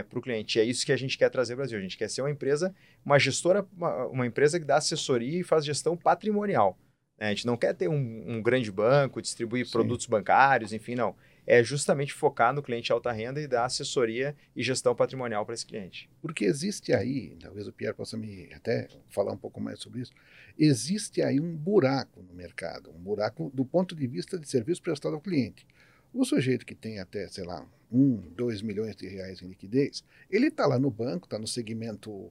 [0.02, 0.58] para o cliente.
[0.58, 1.78] E é isso que a gente quer trazer ao Brasil.
[1.78, 5.44] A gente quer ser uma empresa, uma gestora, uma, uma empresa que dá assessoria e
[5.44, 6.78] faz gestão patrimonial.
[7.18, 7.28] né?
[7.28, 9.72] A gente não quer ter um, um grande banco, distribuir Sim.
[9.72, 11.16] produtos bancários, enfim, não.
[11.44, 15.66] É justamente focar no cliente alta renda e dar assessoria e gestão patrimonial para esse
[15.66, 16.08] cliente.
[16.20, 20.12] porque existe aí, talvez o Pierre possa me até falar um pouco mais sobre isso,
[20.56, 25.14] existe aí um buraco no mercado, um buraco do ponto de vista de serviço prestado
[25.14, 25.66] ao cliente.
[26.12, 30.48] O sujeito que tem até, sei lá, um, dois milhões de reais em liquidez, ele
[30.48, 32.30] está lá no banco, está no segmento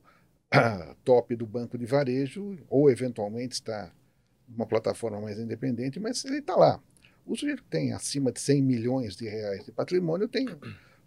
[0.52, 3.92] ah, top do banco de varejo, ou eventualmente está
[4.48, 6.82] numa plataforma mais independente, mas ele está lá.
[7.26, 10.48] O sujeito que tem acima de 100 milhões de reais de patrimônio tem,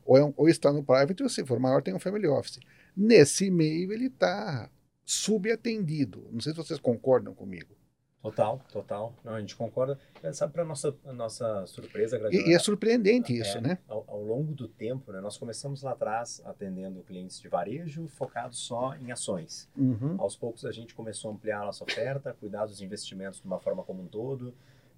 [0.05, 2.59] ou, é um- ou está no private, ou se for maior, tem um family office.
[2.97, 4.71] Nesse meio, ele está
[5.05, 6.27] subatendido.
[6.33, 7.77] Não sei se vocês concordam comigo.
[8.25, 9.15] Total, total.
[9.23, 9.99] Não, a gente concorda.
[10.23, 13.79] É, Sabe, para nossa a nossa surpresa, E, e é surpreendente isso, É, né?
[13.87, 18.61] Ao, ao longo do tempo, né, nós começamos lá atrás atendendo clientes de varejo focados
[18.61, 19.69] só em ações.
[19.77, 20.15] Uhum.
[20.17, 23.61] Aos poucos a gente começou a ampliar a nossa oferta, cuidar dos investimentos de uma
[23.61, 24.55] forma como um todo.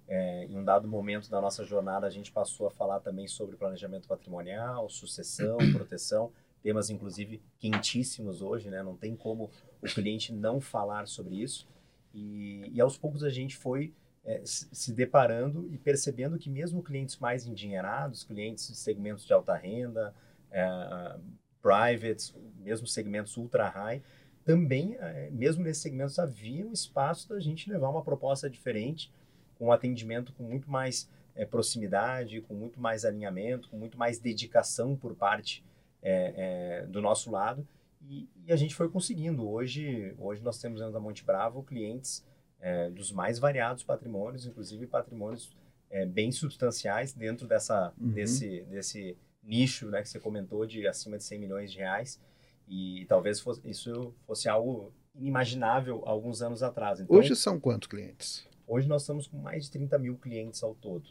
[0.07, 3.57] É, em um dado momento da nossa jornada, a gente passou a falar também sobre
[3.57, 6.31] planejamento patrimonial, sucessão, proteção,
[6.63, 8.81] temas inclusive quentíssimos hoje, né?
[8.81, 11.67] Não tem como o cliente não falar sobre isso.
[12.13, 13.93] E, e aos poucos a gente foi
[14.25, 19.55] é, se deparando e percebendo que mesmo clientes mais endinheirados, clientes de segmentos de alta
[19.55, 20.13] renda,
[20.51, 21.17] é,
[21.61, 24.01] privates, mesmo segmentos ultra high,
[24.47, 29.11] também, eh, mesmo nesses segmentos, havia um espaço da gente levar uma proposta diferente,
[29.59, 34.19] com um atendimento com muito mais eh, proximidade, com muito mais alinhamento, com muito mais
[34.19, 35.65] dedicação por parte
[36.01, 37.67] eh, eh, do nosso lado.
[38.09, 39.47] E, e a gente foi conseguindo.
[39.47, 42.25] Hoje, hoje nós temos dentro da Monte Bravo clientes
[42.59, 45.55] é, dos mais variados patrimônios, inclusive patrimônios
[45.89, 48.09] é, bem substanciais dentro dessa, Uhum.
[48.11, 52.19] desse, desse nicho né, que você comentou de acima de 100 milhões de reais.
[52.67, 56.99] E talvez fosse, isso fosse algo inimaginável alguns anos atrás.
[56.99, 58.47] Então, Hoje são quantos clientes?
[58.65, 61.07] Hoje nós estamos com mais de 30 mil clientes ao todo.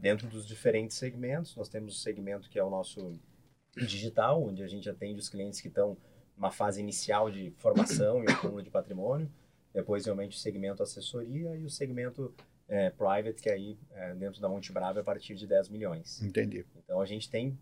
[0.00, 3.12] Dentro dos diferentes segmentos, nós temos o segmento que é o nosso
[3.76, 5.96] digital, onde a gente atende os clientes que estão
[6.40, 9.30] numa fase inicial de formação e acúmulo de patrimônio.
[9.74, 12.34] Depois, realmente, o segmento assessoria e o segmento
[12.66, 16.22] é, private, que aí, é, dentro da Monte Bravo, é a partir de 10 milhões.
[16.22, 16.64] Entendi.
[16.82, 17.58] Então, a gente tem...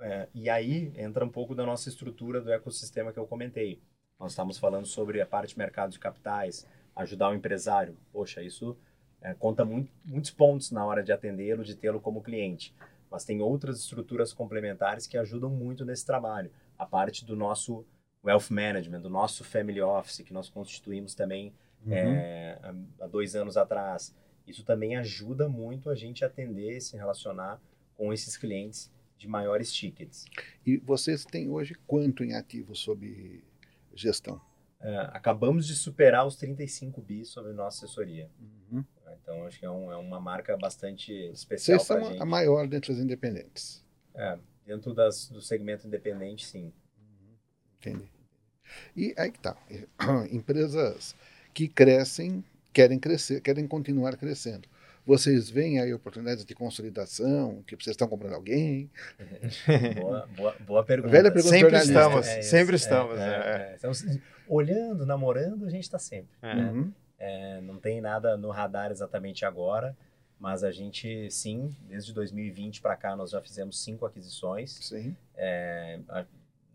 [0.00, 3.80] é, e aí, entra um pouco da nossa estrutura do ecossistema que eu comentei.
[4.20, 7.96] Nós estamos falando sobre a parte de mercado de capitais, ajudar o empresário.
[8.12, 8.76] Poxa, isso
[9.22, 12.74] é, conta muito, muitos pontos na hora de atendê-lo, de tê-lo como cliente.
[13.10, 16.50] Mas tem outras estruturas complementares que ajudam muito nesse trabalho.
[16.76, 17.86] A parte do nosso
[18.24, 21.52] wealth management, do nosso family office, que nós constituímos também
[21.86, 21.92] Uhum.
[21.94, 22.58] é,
[23.00, 24.14] há- dois anos atrás.
[24.46, 27.60] Isso também ajuda muito a gente a atender e se relacionar
[27.96, 30.24] com esses clientes de maiores tickets.
[30.66, 33.42] E vocês têm hoje quanto em ativos sob
[33.94, 34.40] gestão?
[34.80, 38.30] É, acabamos de superar os 35 bi sobre nossa assessoria.
[38.72, 38.84] Uhum.
[39.22, 42.22] Então, acho que é, um- é uma marca bastante especial Vocês para a são gente.
[42.22, 43.84] a maior dentre as independentes.
[44.14, 46.72] É, dentro das, do segmento independente, sim.
[47.80, 48.04] Entendi.
[48.96, 49.56] E aí que tá.
[50.30, 51.14] Empresas
[51.54, 54.68] que crescem, querem crescer, querem continuar crescendo.
[55.06, 58.90] Vocês veem aí oportunidades de consolidação, que vocês estão comprando alguém?
[60.02, 61.10] Boa, boa, boa pergunta.
[61.10, 61.92] Velha pergunta Sempre jornalista.
[61.98, 63.18] estamos, É, sempre é, estamos.
[63.18, 63.74] é, é, é.
[63.74, 64.04] Estamos
[64.46, 66.36] olhando, namorando, a gente está sempre.
[66.42, 66.54] é.
[66.54, 66.92] Uhum.
[67.20, 69.96] É, não tem nada no radar exatamente agora,
[70.38, 74.70] mas a gente, sim, desde 2020 para cá, nós já fizemos cinco aquisições.
[74.72, 75.16] Sim.
[75.34, 75.98] É,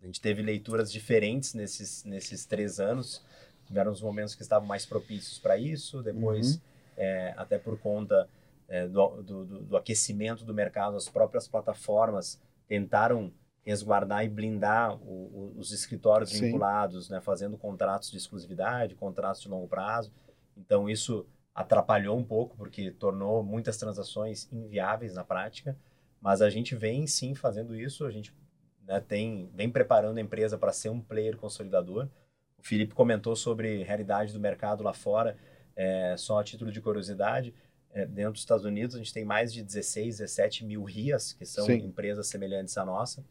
[0.04, 3.24] a, gente teve leituras diferentes nesses, nesses três anos.
[3.66, 6.60] Tiveram os momentos que estavam mais propícios para isso, depois, Uhum.
[6.98, 8.28] é, até por conta
[8.68, 13.30] é, do, do, do- do aquecimento do mercado, as próprias plataformas tentaram
[13.62, 16.42] resguardar e blindar o- o- os escritórios Sim.
[16.46, 20.10] vinculados, né, fazendo contratos de exclusividade, contratos de longo prazo.
[20.56, 25.76] Então, isso atrapalhou um pouco, porque tornou muitas transações inviáveis na prática,
[26.20, 28.34] mas a gente vem sim fazendo isso, a gente
[28.86, 32.08] né, tem, vem preparando a empresa para ser um player consolidador.
[32.58, 35.36] O Felipe comentou sobre realidade do mercado lá fora,
[35.76, 37.54] é, só a título de curiosidade,
[37.90, 41.46] é, dentro dos Estados Unidos a gente tem mais de 16, 17 mil RIAs, que
[41.46, 41.74] são Sim.
[41.84, 43.24] empresas semelhantes à nossa,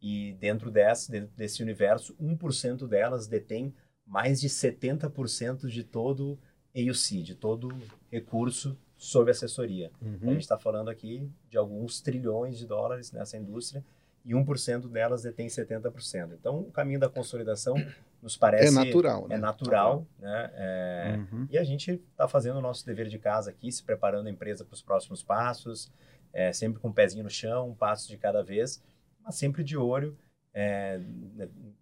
[0.00, 3.74] e dentro desse, dentro desse universo, 1% delas detém
[4.06, 6.38] mais de 70% de todo
[6.74, 7.68] AUC, de todo
[8.10, 9.90] recurso sob assessoria.
[10.00, 10.32] A Uhum.
[10.32, 13.84] gente está falando aqui de alguns trilhões de dólares nessa indústria
[14.24, 16.34] e 1% delas detém 70%.
[16.34, 17.74] Então, o caminho da consolidação
[18.22, 19.34] nos parece É natural, né?
[19.36, 20.50] é natural, né?
[20.54, 21.46] É, Uhum.
[21.50, 24.64] E a gente está fazendo o nosso dever de casa aqui, se preparando a empresa
[24.64, 25.90] para os próximos passos,
[26.32, 28.82] é, sempre com o pezinho no chão, um passo de cada vez,
[29.24, 30.16] mas sempre de olho
[30.52, 31.00] é,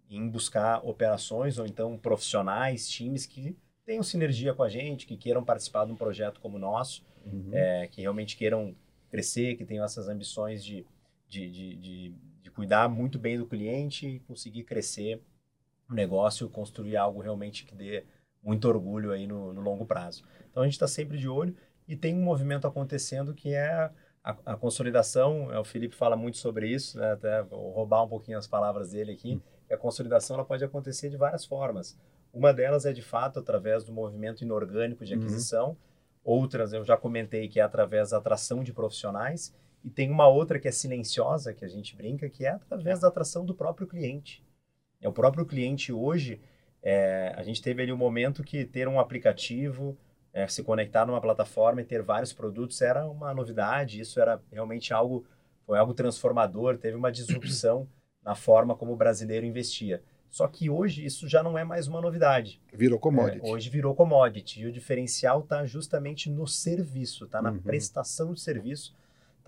[0.09, 5.43] em buscar operações ou então profissionais, times que tenham sinergia com a gente, que queiram
[5.43, 7.49] participar de um projeto como o nosso, Uhum.
[7.51, 8.73] é, que realmente queiram
[9.11, 10.85] crescer, que tenham essas ambições de,
[11.27, 12.15] de, de, de
[12.59, 15.21] cuidar muito bem do cliente e conseguir crescer
[15.89, 18.03] o negócio, construir algo realmente que dê
[18.43, 20.25] muito orgulho aí no, no longo prazo.
[20.51, 21.55] Então a gente está sempre de olho
[21.87, 23.69] e tem um movimento acontecendo que é
[24.21, 25.49] a, a consolidação.
[25.53, 28.91] é, O Felipe fala muito sobre isso, né, até vou roubar um pouquinho as palavras
[28.91, 29.41] dele aqui.
[29.65, 31.97] que A consolidação ela pode acontecer de várias formas.
[32.33, 35.19] Uma delas é de fato através do movimento inorgânico de Uhum.
[35.21, 35.77] aquisição.
[36.25, 39.55] Outras eu já comentei que é através da atração de profissionais.
[39.83, 43.07] E tem uma outra que é silenciosa, que a gente brinca, que é através da
[43.07, 44.43] atração do próprio cliente.
[45.01, 46.39] É o próprio cliente hoje.
[46.81, 49.97] é, a gente teve ali um momento que ter um aplicativo,
[50.33, 53.99] é, se conectar numa plataforma e ter vários produtos era uma novidade.
[53.99, 55.25] Isso era realmente algo,
[55.65, 56.77] foi algo transformador.
[56.77, 57.87] Teve uma disrupção
[58.23, 60.01] na forma como o brasileiro investia.
[60.29, 62.61] Só que hoje isso já não é mais uma novidade.
[62.73, 63.45] Virou commodity.
[63.45, 64.61] É, hoje virou commodity.
[64.61, 67.59] E o diferencial está justamente no serviço, está na Uhum.
[67.61, 68.95] prestação de serviço,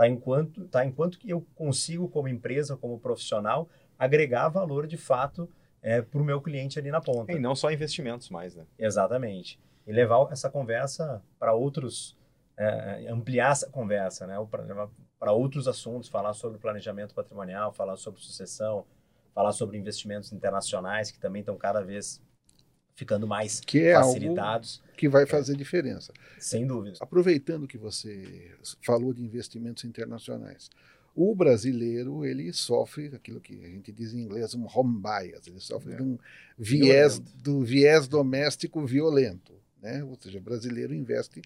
[0.01, 5.49] está enquanto, tá enquanto que eu consigo, como empresa, como profissional, agregar valor de fato
[6.09, 7.31] para o meu cliente ali na ponta.
[7.31, 8.65] E não só investimentos mais, né?
[8.77, 9.59] Exatamente.
[9.85, 12.17] E levar essa conversa para outros,
[12.57, 14.35] é, ampliar essa conversa, né?
[15.19, 18.85] Para outros assuntos, falar sobre planejamento patrimonial, falar sobre sucessão,
[19.33, 22.21] falar sobre investimentos internacionais, que também estão cada vez
[23.01, 26.13] ficando mais Que é algo facilitados, que vai fazer diferença.
[26.39, 26.97] sem dúvida.
[27.01, 28.51] Aproveitando que você
[28.83, 30.69] falou de investimentos internacionais,
[31.15, 35.59] o brasileiro ele sofre aquilo que a gente diz em inglês um home bias, ele
[35.59, 35.95] sofre É.
[35.95, 36.19] de um
[36.55, 39.51] viés do viés doméstico violento.
[39.81, 40.03] Né?
[40.03, 41.41] Ou seja, brasileiro investe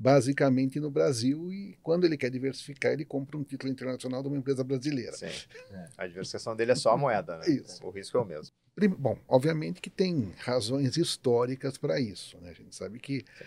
[0.00, 4.38] basicamente no Brasil e quando ele quer diversificar, ele compra um título internacional de uma
[4.38, 5.12] empresa brasileira.
[5.12, 5.26] Sim.
[5.26, 5.88] É.
[5.98, 7.50] A diversificação dele é só a moeda, né?
[7.50, 7.84] Isso.
[7.84, 8.54] O risco é o mesmo.
[8.98, 12.38] Bom, obviamente que tem razões históricas para isso.
[12.40, 12.48] Né?
[12.48, 13.44] A gente sabe que Sim.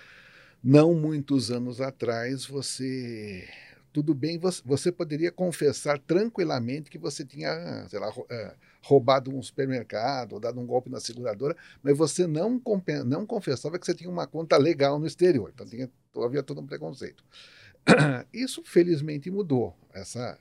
[0.63, 3.50] não muitos anos atrás você
[3.92, 10.34] tudo bem, você poderia confessar tranquilamente que você tinha, sei lá, é, roubado um supermercado,
[10.34, 12.62] ou dado um golpe na seguradora, mas você não,
[13.06, 15.52] não confessava que você tinha uma conta legal no exterior.
[15.54, 17.24] Então tinha, havia todo um preconceito.
[18.34, 19.76] Isso felizmente mudou.
[19.93, 20.38] Essa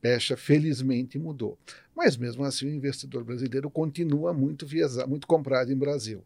[0.00, 1.58] pecha felizmente mudou.
[1.94, 4.66] Mas mesmo assim o investidor brasileiro continua muito
[5.06, 6.24] muito comprado em Brasil.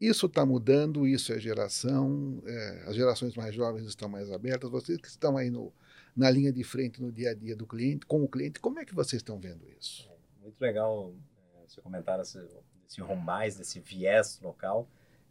[0.00, 4.70] Isso está mudando, isso é geração, é, as gerações mais jovens estão mais abertas.
[4.70, 5.70] Vocês que estão aí no,
[6.16, 8.84] na linha de frente no dia a dia do cliente, com o cliente, como é
[8.86, 10.09] que vocês estão vendo isso?
[10.50, 11.14] Muito legal
[11.54, 12.44] é, você comentar esse,
[12.88, 14.88] esse rombais, desse viés local.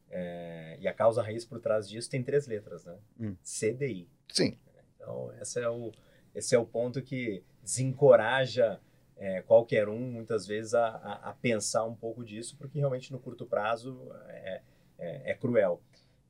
[0.10, 2.97] É, e a causa raiz por trás disso tem três letras, né?
[3.19, 3.36] Hum.
[3.43, 4.10] CDI.
[4.32, 4.58] Sim.
[4.95, 5.91] Então, esse é o,
[6.34, 8.79] esse é o ponto que desencoraja
[9.17, 13.19] é, qualquer um, muitas vezes, a, a, a, pensar um pouco disso, porque realmente no
[13.19, 14.62] curto prazo é,
[14.97, 15.82] é, é cruel.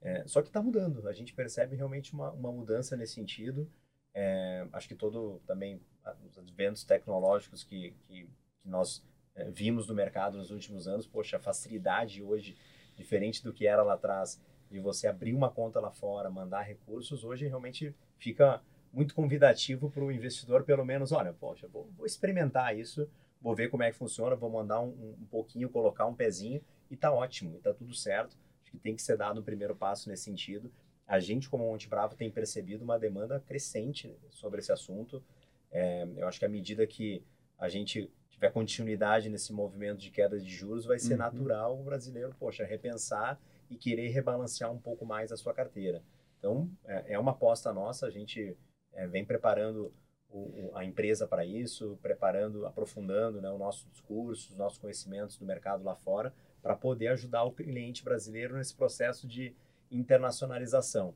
[0.01, 3.69] É, só que está mudando, a gente percebe realmente uma, uma mudança nesse sentido.
[4.13, 5.79] É, acho que todo também
[6.27, 8.27] os adventos tecnológicos que, que,
[8.69, 9.03] nós
[9.35, 12.57] é, vimos no mercado nos últimos anos, poxa, a facilidade hoje,
[12.95, 17.23] diferente do que era lá atrás, de você abrir uma conta lá fora, mandar recursos,
[17.23, 22.77] hoje realmente fica muito convidativo para o investidor, pelo menos, olha, poxa, vou, vou, experimentar
[22.77, 23.09] isso,
[23.41, 26.97] vou ver como é que funciona, vou mandar um, um pouquinho, colocar um pezinho e
[26.97, 28.37] tá ótimo, e tá tudo certo.
[28.61, 30.71] Acho que tem que ser dado um primeiro passo nesse sentido.
[31.07, 35.23] A gente, como Monte Bravo, tem percebido uma demanda crescente sobre esse assunto.
[35.71, 37.23] É, eu acho que à medida que
[37.57, 41.19] a gente tiver continuidade nesse movimento de queda de juros, vai ser uhum.
[41.19, 43.37] natural o brasileiro, poxa, repensar
[43.69, 46.01] e querer rebalancear um pouco mais a sua carteira.
[46.39, 48.57] Então, é, é uma aposta nossa, a gente
[48.93, 49.93] é, vem preparando
[50.29, 55.45] o, a empresa para isso, preparando, aprofundando né, o nosso discurso, os nossos conhecimentos do
[55.45, 59.53] mercado lá fora, para poder ajudar o cliente brasileiro nesse processo de
[59.91, 61.13] internacionalização.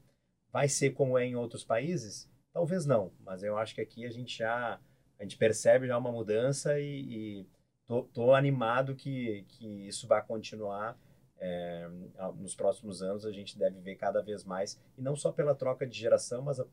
[0.51, 2.29] Vai ser como é em outros países?
[2.51, 4.79] Talvez não, mas eu acho que aqui a gente já
[5.19, 7.01] a gente percebe já uma mudança e,
[7.41, 7.47] e
[7.85, 10.97] tô, tô animado que, que isso vai continuar
[11.37, 11.89] é,
[12.35, 13.25] nos próximos anos.
[13.25, 16.59] A gente deve ver cada vez mais e não só pela troca de geração, mas
[16.59, 16.65] a,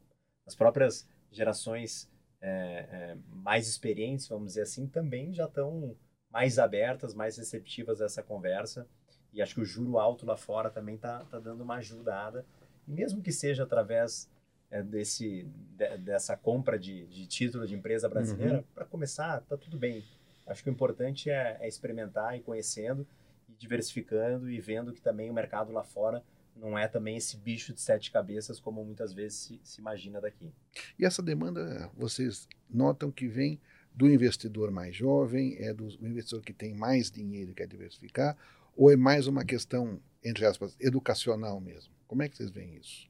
[0.46, 5.96] as próprias gerações é, é, mais experientes, vamos dizer assim, também já estão
[6.30, 8.86] mais abertas, mais receptivas a essa conversa.
[9.32, 12.44] E acho que o juro alto lá fora também está tá dando uma ajudada.
[12.86, 14.28] E mesmo que seja através
[14.82, 18.64] desse, de, dessa compra de, de título de empresa brasileira, uhum.
[18.74, 20.04] para começar, tá tudo bem.
[20.46, 23.06] Acho que o importante é, é experimentar e conhecendo
[23.48, 26.22] e diversificando e vendo que também o mercado lá fora
[26.56, 30.52] não é também esse bicho de sete cabeças como muitas vezes se, se imagina daqui.
[30.98, 33.60] E essa demanda, vocês notam que vem
[33.94, 38.36] do investidor mais jovem, é do investidor que tem mais dinheiro e quer diversificar,
[38.76, 41.92] ou é mais uma questão, entre aspas, educacional mesmo?
[42.06, 43.09] Como é que vocês veem isso?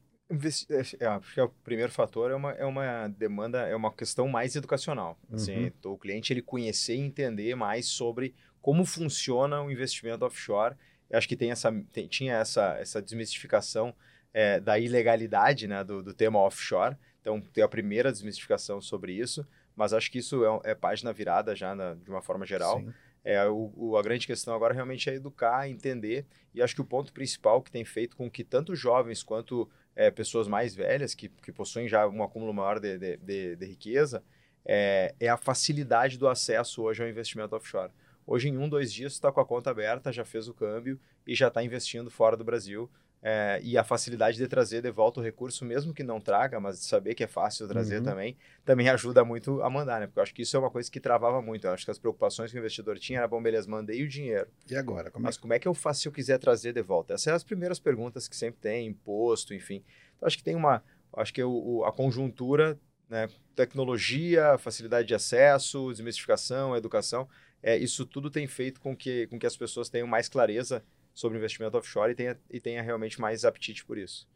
[0.99, 4.55] É, acho que o primeiro fator é uma, é uma demanda, é uma questão mais
[4.55, 5.17] educacional.
[5.31, 5.93] Assim, uhum.
[5.93, 10.75] O cliente ele conhecer e entender mais sobre como funciona o investimento offshore
[11.11, 13.93] eu acho que tem essa, tem, tinha essa, essa desmistificação
[14.33, 16.95] é, da ilegalidade né, do, do tema offshore.
[17.19, 21.53] Então, tem a primeira desmistificação sobre isso, mas acho que isso é, é página virada
[21.53, 22.79] já na, de uma forma geral.
[22.79, 22.93] Sim.
[23.25, 26.85] É, o, o, a grande questão agora realmente é educar, entender, e acho que o
[26.85, 29.69] ponto principal que tem feito com que tanto jovens quanto
[30.01, 33.65] é, pessoas mais velhas, que, que possuem já um acúmulo maior de, de, de, de
[33.65, 34.23] riqueza,
[34.65, 37.91] é, é a facilidade do acesso hoje ao investimento offshore.
[38.25, 41.35] Hoje, em um, dois dias, está com a conta aberta, já fez o câmbio e
[41.35, 42.89] já está investindo fora do Brasil.
[43.23, 46.79] É, e a facilidade de trazer de volta o recurso, mesmo que não traga, mas
[46.79, 48.03] de saber que é fácil trazer uhum.
[48.03, 50.07] também, também ajuda muito a mandar, né?
[50.07, 51.67] Porque eu acho que isso é uma coisa que travava muito.
[51.67, 54.47] Eu acho que as preocupações que o investidor tinha era, bom, beleza, mandei o dinheiro.
[54.67, 55.11] E agora?
[55.11, 55.39] Como é mas é?
[55.39, 57.13] como é que eu faço se eu quiser trazer de volta?
[57.13, 59.83] Essas são as primeiras perguntas que sempre tem, imposto, enfim.
[60.17, 60.83] Então, acho que tem uma...
[61.13, 63.29] Acho que o, o, a conjuntura, né?
[63.55, 67.27] Tecnologia, facilidade de acesso, desmistificação, educação
[67.63, 70.83] é, isso tudo tem feito com que, com que as pessoas tenham mais clareza
[71.13, 74.27] sobre investimento offshore e tenha, e tenha realmente mais apetite por isso.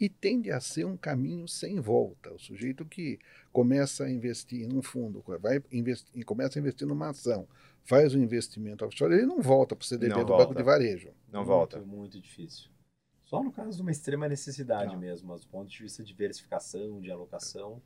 [0.00, 2.32] E tende a ser um caminho sem volta.
[2.32, 3.18] O sujeito que
[3.52, 7.46] começa a investir num fundo, vai investir, começa a investir numa ação,
[7.84, 10.44] faz um investimento offshore, ele não volta para o CDB não do volta.
[10.44, 11.10] Banco de Varejo.
[11.30, 11.80] Não muito, volta.
[11.80, 12.70] Muito difícil.
[13.24, 15.00] Só no caso de uma extrema necessidade não.
[15.00, 17.82] mesmo, mas do ponto de vista de diversificação, de alocação,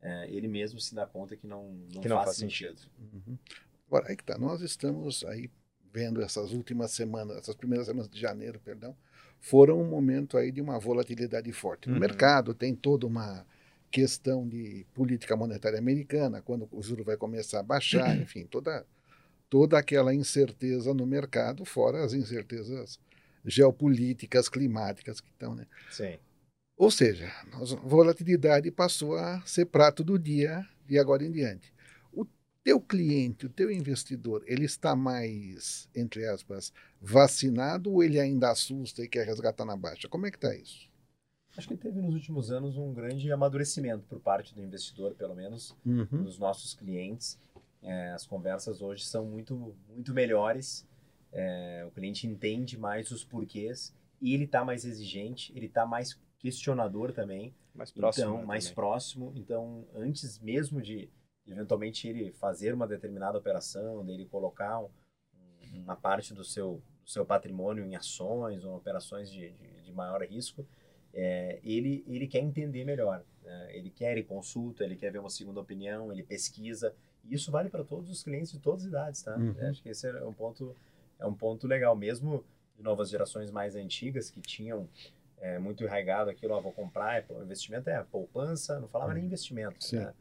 [0.00, 2.78] é, ele mesmo se dá conta que não, não, que não faz, faz, sentido.
[2.78, 2.90] sentido.
[3.12, 3.38] Uhum.
[3.86, 5.50] Agora, aí que tá, nós estamos aí
[5.92, 8.94] vendo essas últimas semanas, essas primeiras semanas de janeiro, perdão,
[9.40, 11.88] foram um momento aí de uma volatilidade forte.
[11.88, 12.00] No Uhum.
[12.00, 13.46] mercado tem toda uma
[13.90, 18.84] questão de política monetária americana, quando o juro vai começar a baixar, enfim, toda,
[19.48, 22.98] toda aquela incerteza no mercado, fora as incertezas
[23.44, 25.66] geopolíticas, climáticas que estão, né?
[25.90, 26.18] Sim.
[26.76, 31.72] Ou seja, a volatilidade passou a ser prato do dia de agora em diante.
[32.68, 39.02] Teu cliente, o teu investidor, ele está mais, entre aspas, vacinado ou ele ainda assusta
[39.02, 40.06] e quer resgatar na baixa?
[40.06, 40.86] Como é que está isso?
[41.56, 45.74] Acho que teve nos últimos anos um grande amadurecimento por parte do investidor, pelo menos
[45.86, 46.24] Uhum.
[46.24, 47.38] dos nossos clientes.
[47.82, 50.86] É, as conversas hoje são muito, muito melhores.
[51.32, 56.20] É, o cliente entende mais os porquês e ele está mais exigente, ele está mais
[56.38, 57.54] questionador também.
[57.74, 58.26] Mais próximo.
[58.26, 58.74] então, né, mais também.
[58.74, 59.32] próximo.
[59.34, 61.08] Então, antes mesmo de
[61.48, 64.90] eventualmente ele fazer uma determinada operação, dele colocar um-
[65.74, 70.22] uma parte do seu, do seu patrimônio em ações ou operações de, de, de maior
[70.22, 70.66] risco,
[71.12, 73.24] é, ele, ele quer entender melhor.
[73.44, 73.76] né?
[73.76, 76.94] Ele quer, ele consulta, ele quer ver uma segunda opinião, ele pesquisa.
[77.24, 79.36] E isso vale para todos os clientes de todas as idades, tá?
[79.36, 79.54] Uhum.
[79.68, 80.74] Acho que esse é um ponto,
[81.18, 81.96] é um ponto legal.
[81.96, 82.44] Mesmo
[82.76, 84.88] de novas gerações mais antigas que tinham
[85.40, 89.24] é, muito enraigado aquilo, ó, vou comprar, é, o investimento é poupança, não falava nem
[89.24, 89.82] investimento.
[89.84, 89.98] Sim.
[89.98, 90.14] Né?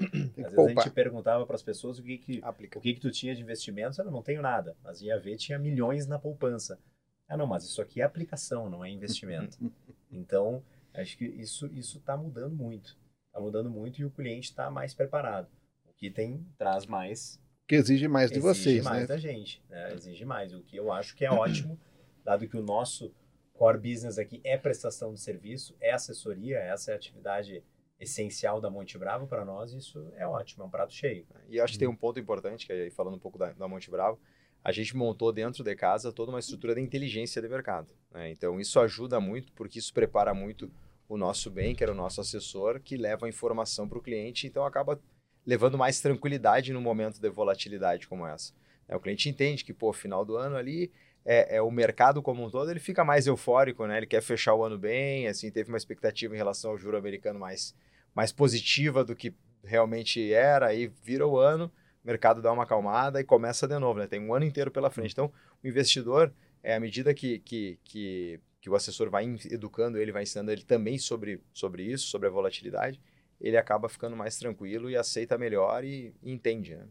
[0.46, 2.78] Às vezes a gente perguntava para as pessoas o que que, Aplica.
[2.78, 5.58] o que que tu tinha de investimentos, eu não tenho nada, mas ia ver, tinha
[5.58, 6.80] milhões na poupança.
[7.28, 9.58] Ah, não, mas isso aqui é aplicação, não é investimento.
[10.10, 10.64] Então,
[10.94, 12.98] acho que isso isso está mudando muito.
[13.28, 15.50] Está mudando muito e o cliente está mais preparado.
[15.86, 17.38] O que tem traz mais
[17.68, 19.06] Que exige mais de exige vocês, mais né?
[19.08, 19.94] da gente, né?
[19.94, 21.78] Exige mais, o que eu acho que é ótimo,
[22.24, 23.14] dado que o nosso
[23.58, 27.64] core business aqui é prestação de serviço, é assessoria, essa é a atividade
[28.00, 31.26] essencial da Monte Bravo para nós, isso é ótimo, é um prato cheio.
[31.50, 33.90] E acho que tem um ponto importante, que aí falando um pouco da, da Monte
[33.90, 34.20] Bravo,
[34.64, 37.94] a gente montou dentro de casa toda uma estrutura de inteligência de mercado.
[38.12, 38.30] né?
[38.30, 40.72] Então isso ajuda muito, porque isso prepara muito
[41.10, 45.00] o nosso banker, o nosso assessor, que leva a informação para o cliente, então acaba
[45.46, 48.54] levando mais tranquilidade no momento de volatilidade como essa.
[48.90, 50.92] O cliente entende que, pô, final do ano ali,
[51.30, 53.98] é, é o mercado como um todo, ele fica mais eufórico, né?
[53.98, 57.38] Ele quer fechar o ano bem, assim, teve uma expectativa em relação ao juro americano
[57.38, 57.76] mais,
[58.16, 61.66] mais positiva do que realmente era, aí vira o ano,
[62.02, 64.08] o mercado dá uma acalmada e começa de novo, né?
[64.08, 65.12] Tem um ano inteiro pela frente.
[65.12, 65.30] Então,
[65.62, 70.24] o investidor, é, à medida que, que, que, que o assessor vai educando ele, vai
[70.24, 73.02] ensinando ele também sobre, sobre isso, sobre a volatilidade,
[73.42, 76.88] ele acaba ficando mais tranquilo e aceita melhor e, e entende, né?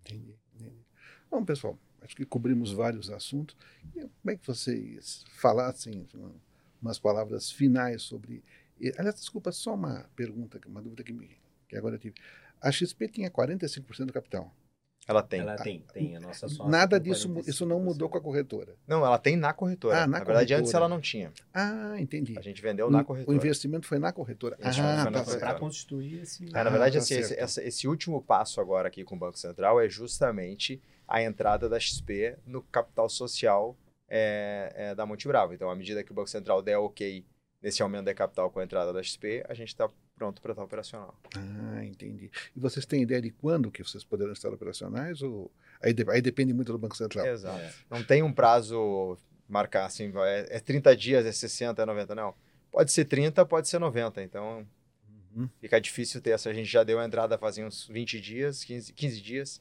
[0.00, 0.86] Entendi, entendi.
[1.28, 3.56] Bom, pessoal, acho que cobrimos vários assuntos.
[3.94, 6.34] E como é que vocês falassem uma-
[6.80, 8.42] umas palavras finais sobre.
[8.98, 11.30] Aliás, desculpa, só uma pergunta, uma dúvida que, me,
[11.68, 12.14] que agora eu tive.
[12.60, 14.54] A XP tinha 45% do capital.
[15.08, 15.40] Ela tem.
[15.40, 17.84] Ela tem, tem a nossa sócia Nada disso, mu- isso não 45%.
[17.84, 18.76] mudou com a corretora.
[18.86, 19.96] Não, ela tem na corretora.
[20.02, 20.84] Ah, na na, verdade, antes corretora.
[20.84, 21.32] ela não tinha.
[21.52, 22.38] Ah, entendi.
[22.38, 23.36] A gente vendeu O, na o corretora.
[23.36, 24.56] investimento foi na corretora.
[24.62, 25.38] Ah, tá corretora.
[25.40, 26.44] Para constituir esse...
[26.48, 29.18] É, na Ah, verdade, tá assim, esse, essa- esse último passo agora aqui com o
[29.18, 30.80] Banco Central é justamente
[31.10, 33.76] a entrada da XP no capital social
[34.08, 35.52] é, é, da Monte Bravo.
[35.52, 37.26] Então, à medida que o Banco Central der ok
[37.60, 40.62] nesse aumento de capital com a entrada da XP, a gente está pronto para estar
[40.64, 41.14] operacional.
[41.36, 42.30] Ah, entendi.
[42.56, 45.20] E vocês têm ideia de quando que vocês poderão estar operacionais?
[45.20, 45.50] Ou...
[45.82, 47.26] Aí, de- aí depende muito do Banco Central.
[47.26, 47.58] Exato.
[47.58, 47.72] É.
[47.90, 52.34] Não tem um prazo marcar assim, é, é 30 dias, é 60, é 90, não.
[52.70, 54.22] Pode ser 30, pode ser 90.
[54.22, 54.64] Então,
[55.34, 55.48] Uhum.
[55.60, 56.50] fica difícil ter essa.
[56.50, 59.60] A gente já deu a entrada fazia uns 20 dias, 15, 15 dias.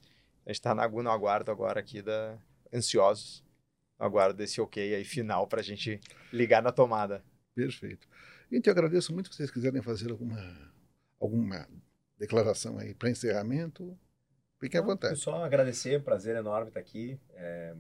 [0.49, 2.35] A gente está no aguardo agora aqui da
[2.73, 3.45] ansiosos.
[3.99, 5.99] No aguardo desse ok aí final para a gente
[6.33, 7.23] ligar na tomada.
[7.53, 8.07] Perfeito.
[8.51, 10.41] Gente, eu agradeço muito se vocês quiserem fazer alguma,
[11.19, 11.67] alguma
[12.17, 13.95] declaração aí para encerramento.
[14.59, 15.13] Fiquem à vontade.
[15.13, 17.19] eu Só agradecer, prazer enorme estar aqui.
[17.35, 17.75] É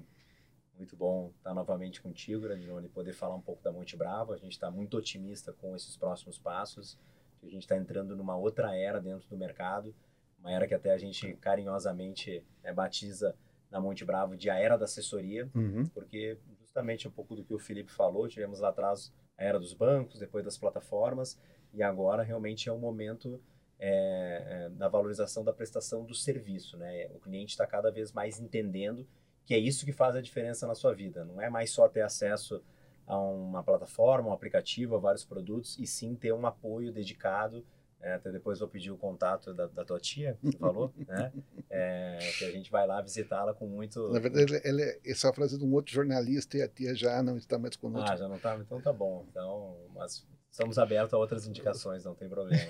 [0.75, 4.31] muito bom estar novamente contigo, Grandinone, e poder falar um pouco da Monte Bravo.
[4.31, 6.99] A gente está muito otimista com esses próximos passos.
[7.41, 9.95] A gente está entrando numa outra era dentro do mercado,
[10.39, 13.35] uma era que até a gente carinhosamente né, batiza
[13.69, 15.85] na Monte Bravo de a era da assessoria, Uhum.
[15.87, 19.73] porque justamente um pouco do que o Felipe falou, tivemos lá atrás a era dos
[19.73, 21.39] bancos, depois das plataformas,
[21.73, 23.39] e agora realmente é um momento
[23.79, 26.77] é, é, da valorização da prestação do serviço.
[26.77, 27.07] Né?
[27.13, 29.07] O cliente está cada vez mais entendendo
[29.45, 31.23] que é isso que faz a diferença na sua vida.
[31.25, 32.61] Não é mais só ter acesso
[33.07, 37.65] a uma plataforma, um aplicativo, a vários produtos, e sim ter um apoio dedicado.
[37.99, 38.15] Né?
[38.15, 41.31] até depois vou pedir o contato da, da tua tia, que você falou, né?
[41.69, 44.09] É, que a gente vai lá visitá-la com muito.
[44.11, 46.95] Na verdade, ela é, essa é a frase de um outro jornalista e a tia
[46.95, 48.09] já não está mais conosco.
[48.09, 48.57] Ah, já não tá?
[48.57, 49.25] Então tá bom.
[49.29, 52.59] Então, mas estamos abertos a outras indicações, não tem problema.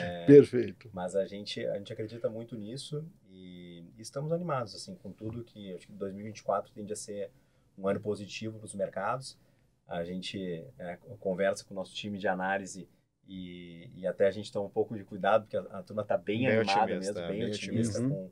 [0.00, 0.88] É, Perfeito.
[0.92, 5.44] mas a gente, a gente acredita muito nisso e, e estamos animados assim com tudo
[5.44, 7.30] que acho que 2024 tende a ser
[7.76, 9.38] um ano positivo para os mercados.
[9.86, 12.88] a gente é, conversa com o nosso time de análise
[13.26, 16.16] e, e, até a gente toma um pouco de cuidado, porque a, a turma está
[16.16, 18.30] bem, bem, animada mesmo, bem, bem otimista, otimista com,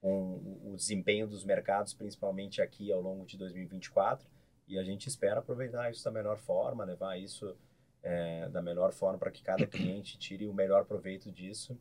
[0.00, 4.28] com o desempenho dos mercados, principalmente aqui ao longo de 2024.
[4.66, 7.56] E a gente espera aproveitar isso da melhor forma, levar isso
[8.02, 11.78] é, da melhor forma para que cada cliente tire o melhor proveito disso.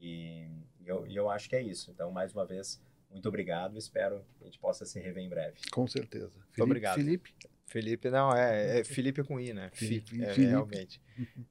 [0.00, 0.46] E
[0.84, 1.90] eu, eu acho que é isso.
[1.90, 3.78] Então, mais uma vez, muito obrigado.
[3.78, 5.58] Espero que a gente possa se rever em breve.
[5.72, 6.30] Com certeza.
[6.50, 6.94] Felipe, obrigado.
[6.96, 7.34] Felipe?
[7.66, 9.70] Felipe, não, é, é Felipe com I, né?
[9.72, 10.50] Felipe, é, Felipe.
[10.50, 11.00] realmente.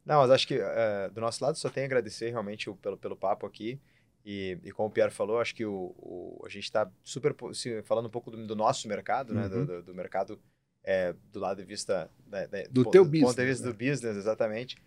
[0.05, 2.97] Não, mas acho que uh, do nosso lado só tem a agradecer realmente o, pelo,
[2.97, 3.80] pelo papo aqui.
[4.26, 7.36] E, e como o Pierre falou, acho que o, o a gente está super
[7.84, 9.41] falando um pouco do, do nosso mercado, uhum.
[9.41, 9.49] né?
[9.49, 9.66] Do, uhum.
[9.66, 10.39] do, do mercado
[10.86, 13.72] é, do lado de vista da, da, do, do teu business, ponto de vista né?
[13.72, 14.78] do business, exatamente.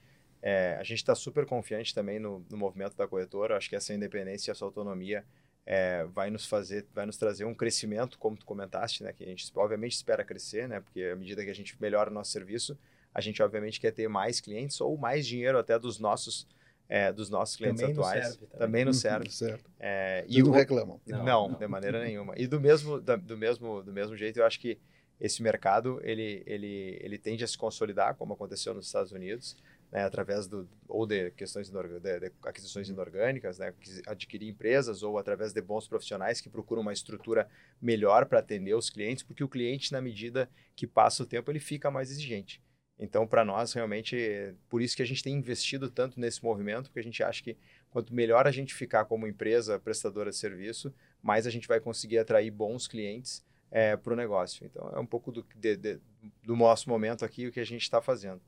[0.40, 3.56] É, a gente está super confiante também no, no, movimento da corretora.
[3.56, 5.24] Acho que essa independência e essa autonomia
[5.70, 9.12] é, vai nos fazer, vai nos trazer um crescimento, como tu comentaste, né?
[9.12, 10.80] Que a gente obviamente espera crescer, né?
[10.80, 12.74] Porque à medida que a gente melhora o nosso serviço,
[13.12, 16.48] a gente obviamente quer ter mais clientes ou mais dinheiro até dos nossos
[16.88, 18.16] é, dos nossos clientes também atuais.
[18.16, 18.58] Nos serve, também.
[18.58, 19.28] também nos serve.
[19.30, 19.70] Certo.
[19.78, 20.98] É, e não o, reclamam.
[21.06, 22.32] Não, não, não, de maneira nenhuma.
[22.38, 24.78] E do mesmo, da, do mesmo, do mesmo jeito, eu acho que
[25.20, 29.54] esse mercado ele, ele, ele tende a se consolidar, como aconteceu nos Estados Unidos,
[29.90, 33.72] né, através do ou de questões de, de aquisições inorgânicas, né,
[34.06, 37.48] adquirir empresas ou através de bons profissionais que procuram uma estrutura
[37.80, 41.60] melhor para atender os clientes, porque o cliente na medida que passa o tempo ele
[41.60, 42.62] fica mais exigente.
[42.98, 46.98] Então, para nós realmente, por isso que a gente tem investido tanto nesse movimento, porque
[46.98, 47.56] a gente acha que
[47.90, 52.18] quanto melhor a gente ficar como empresa prestadora de serviço, mais a gente vai conseguir
[52.18, 54.66] atrair bons clientes é, para o negócio.
[54.66, 56.00] Então, é um pouco do, de, de,
[56.42, 58.40] do nosso momento aqui o que a gente está fazendo.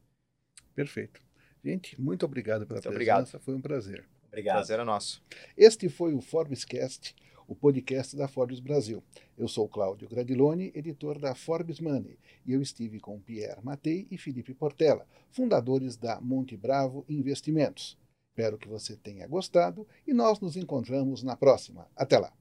[0.74, 1.29] Perfeito.
[1.64, 3.20] Gente, muito obrigado pela muito presença.
[3.20, 3.44] Obrigado.
[3.44, 4.04] Foi um prazer.
[4.28, 4.56] Obrigado.
[4.56, 5.22] Prazer é nosso.
[5.56, 7.14] Este foi o Forbescast,
[7.46, 9.02] o podcast da Forbes Brasil.
[9.36, 14.16] Eu sou Cláudio Gradiloni, editor da Forbes Money, e eu estive com Pierre Matei e
[14.16, 17.98] Felipe Portela, fundadores da Monte Bravo Investimentos.
[18.30, 21.88] Espero que você tenha gostado e nós nos encontramos na próxima.
[21.96, 22.39] Até lá!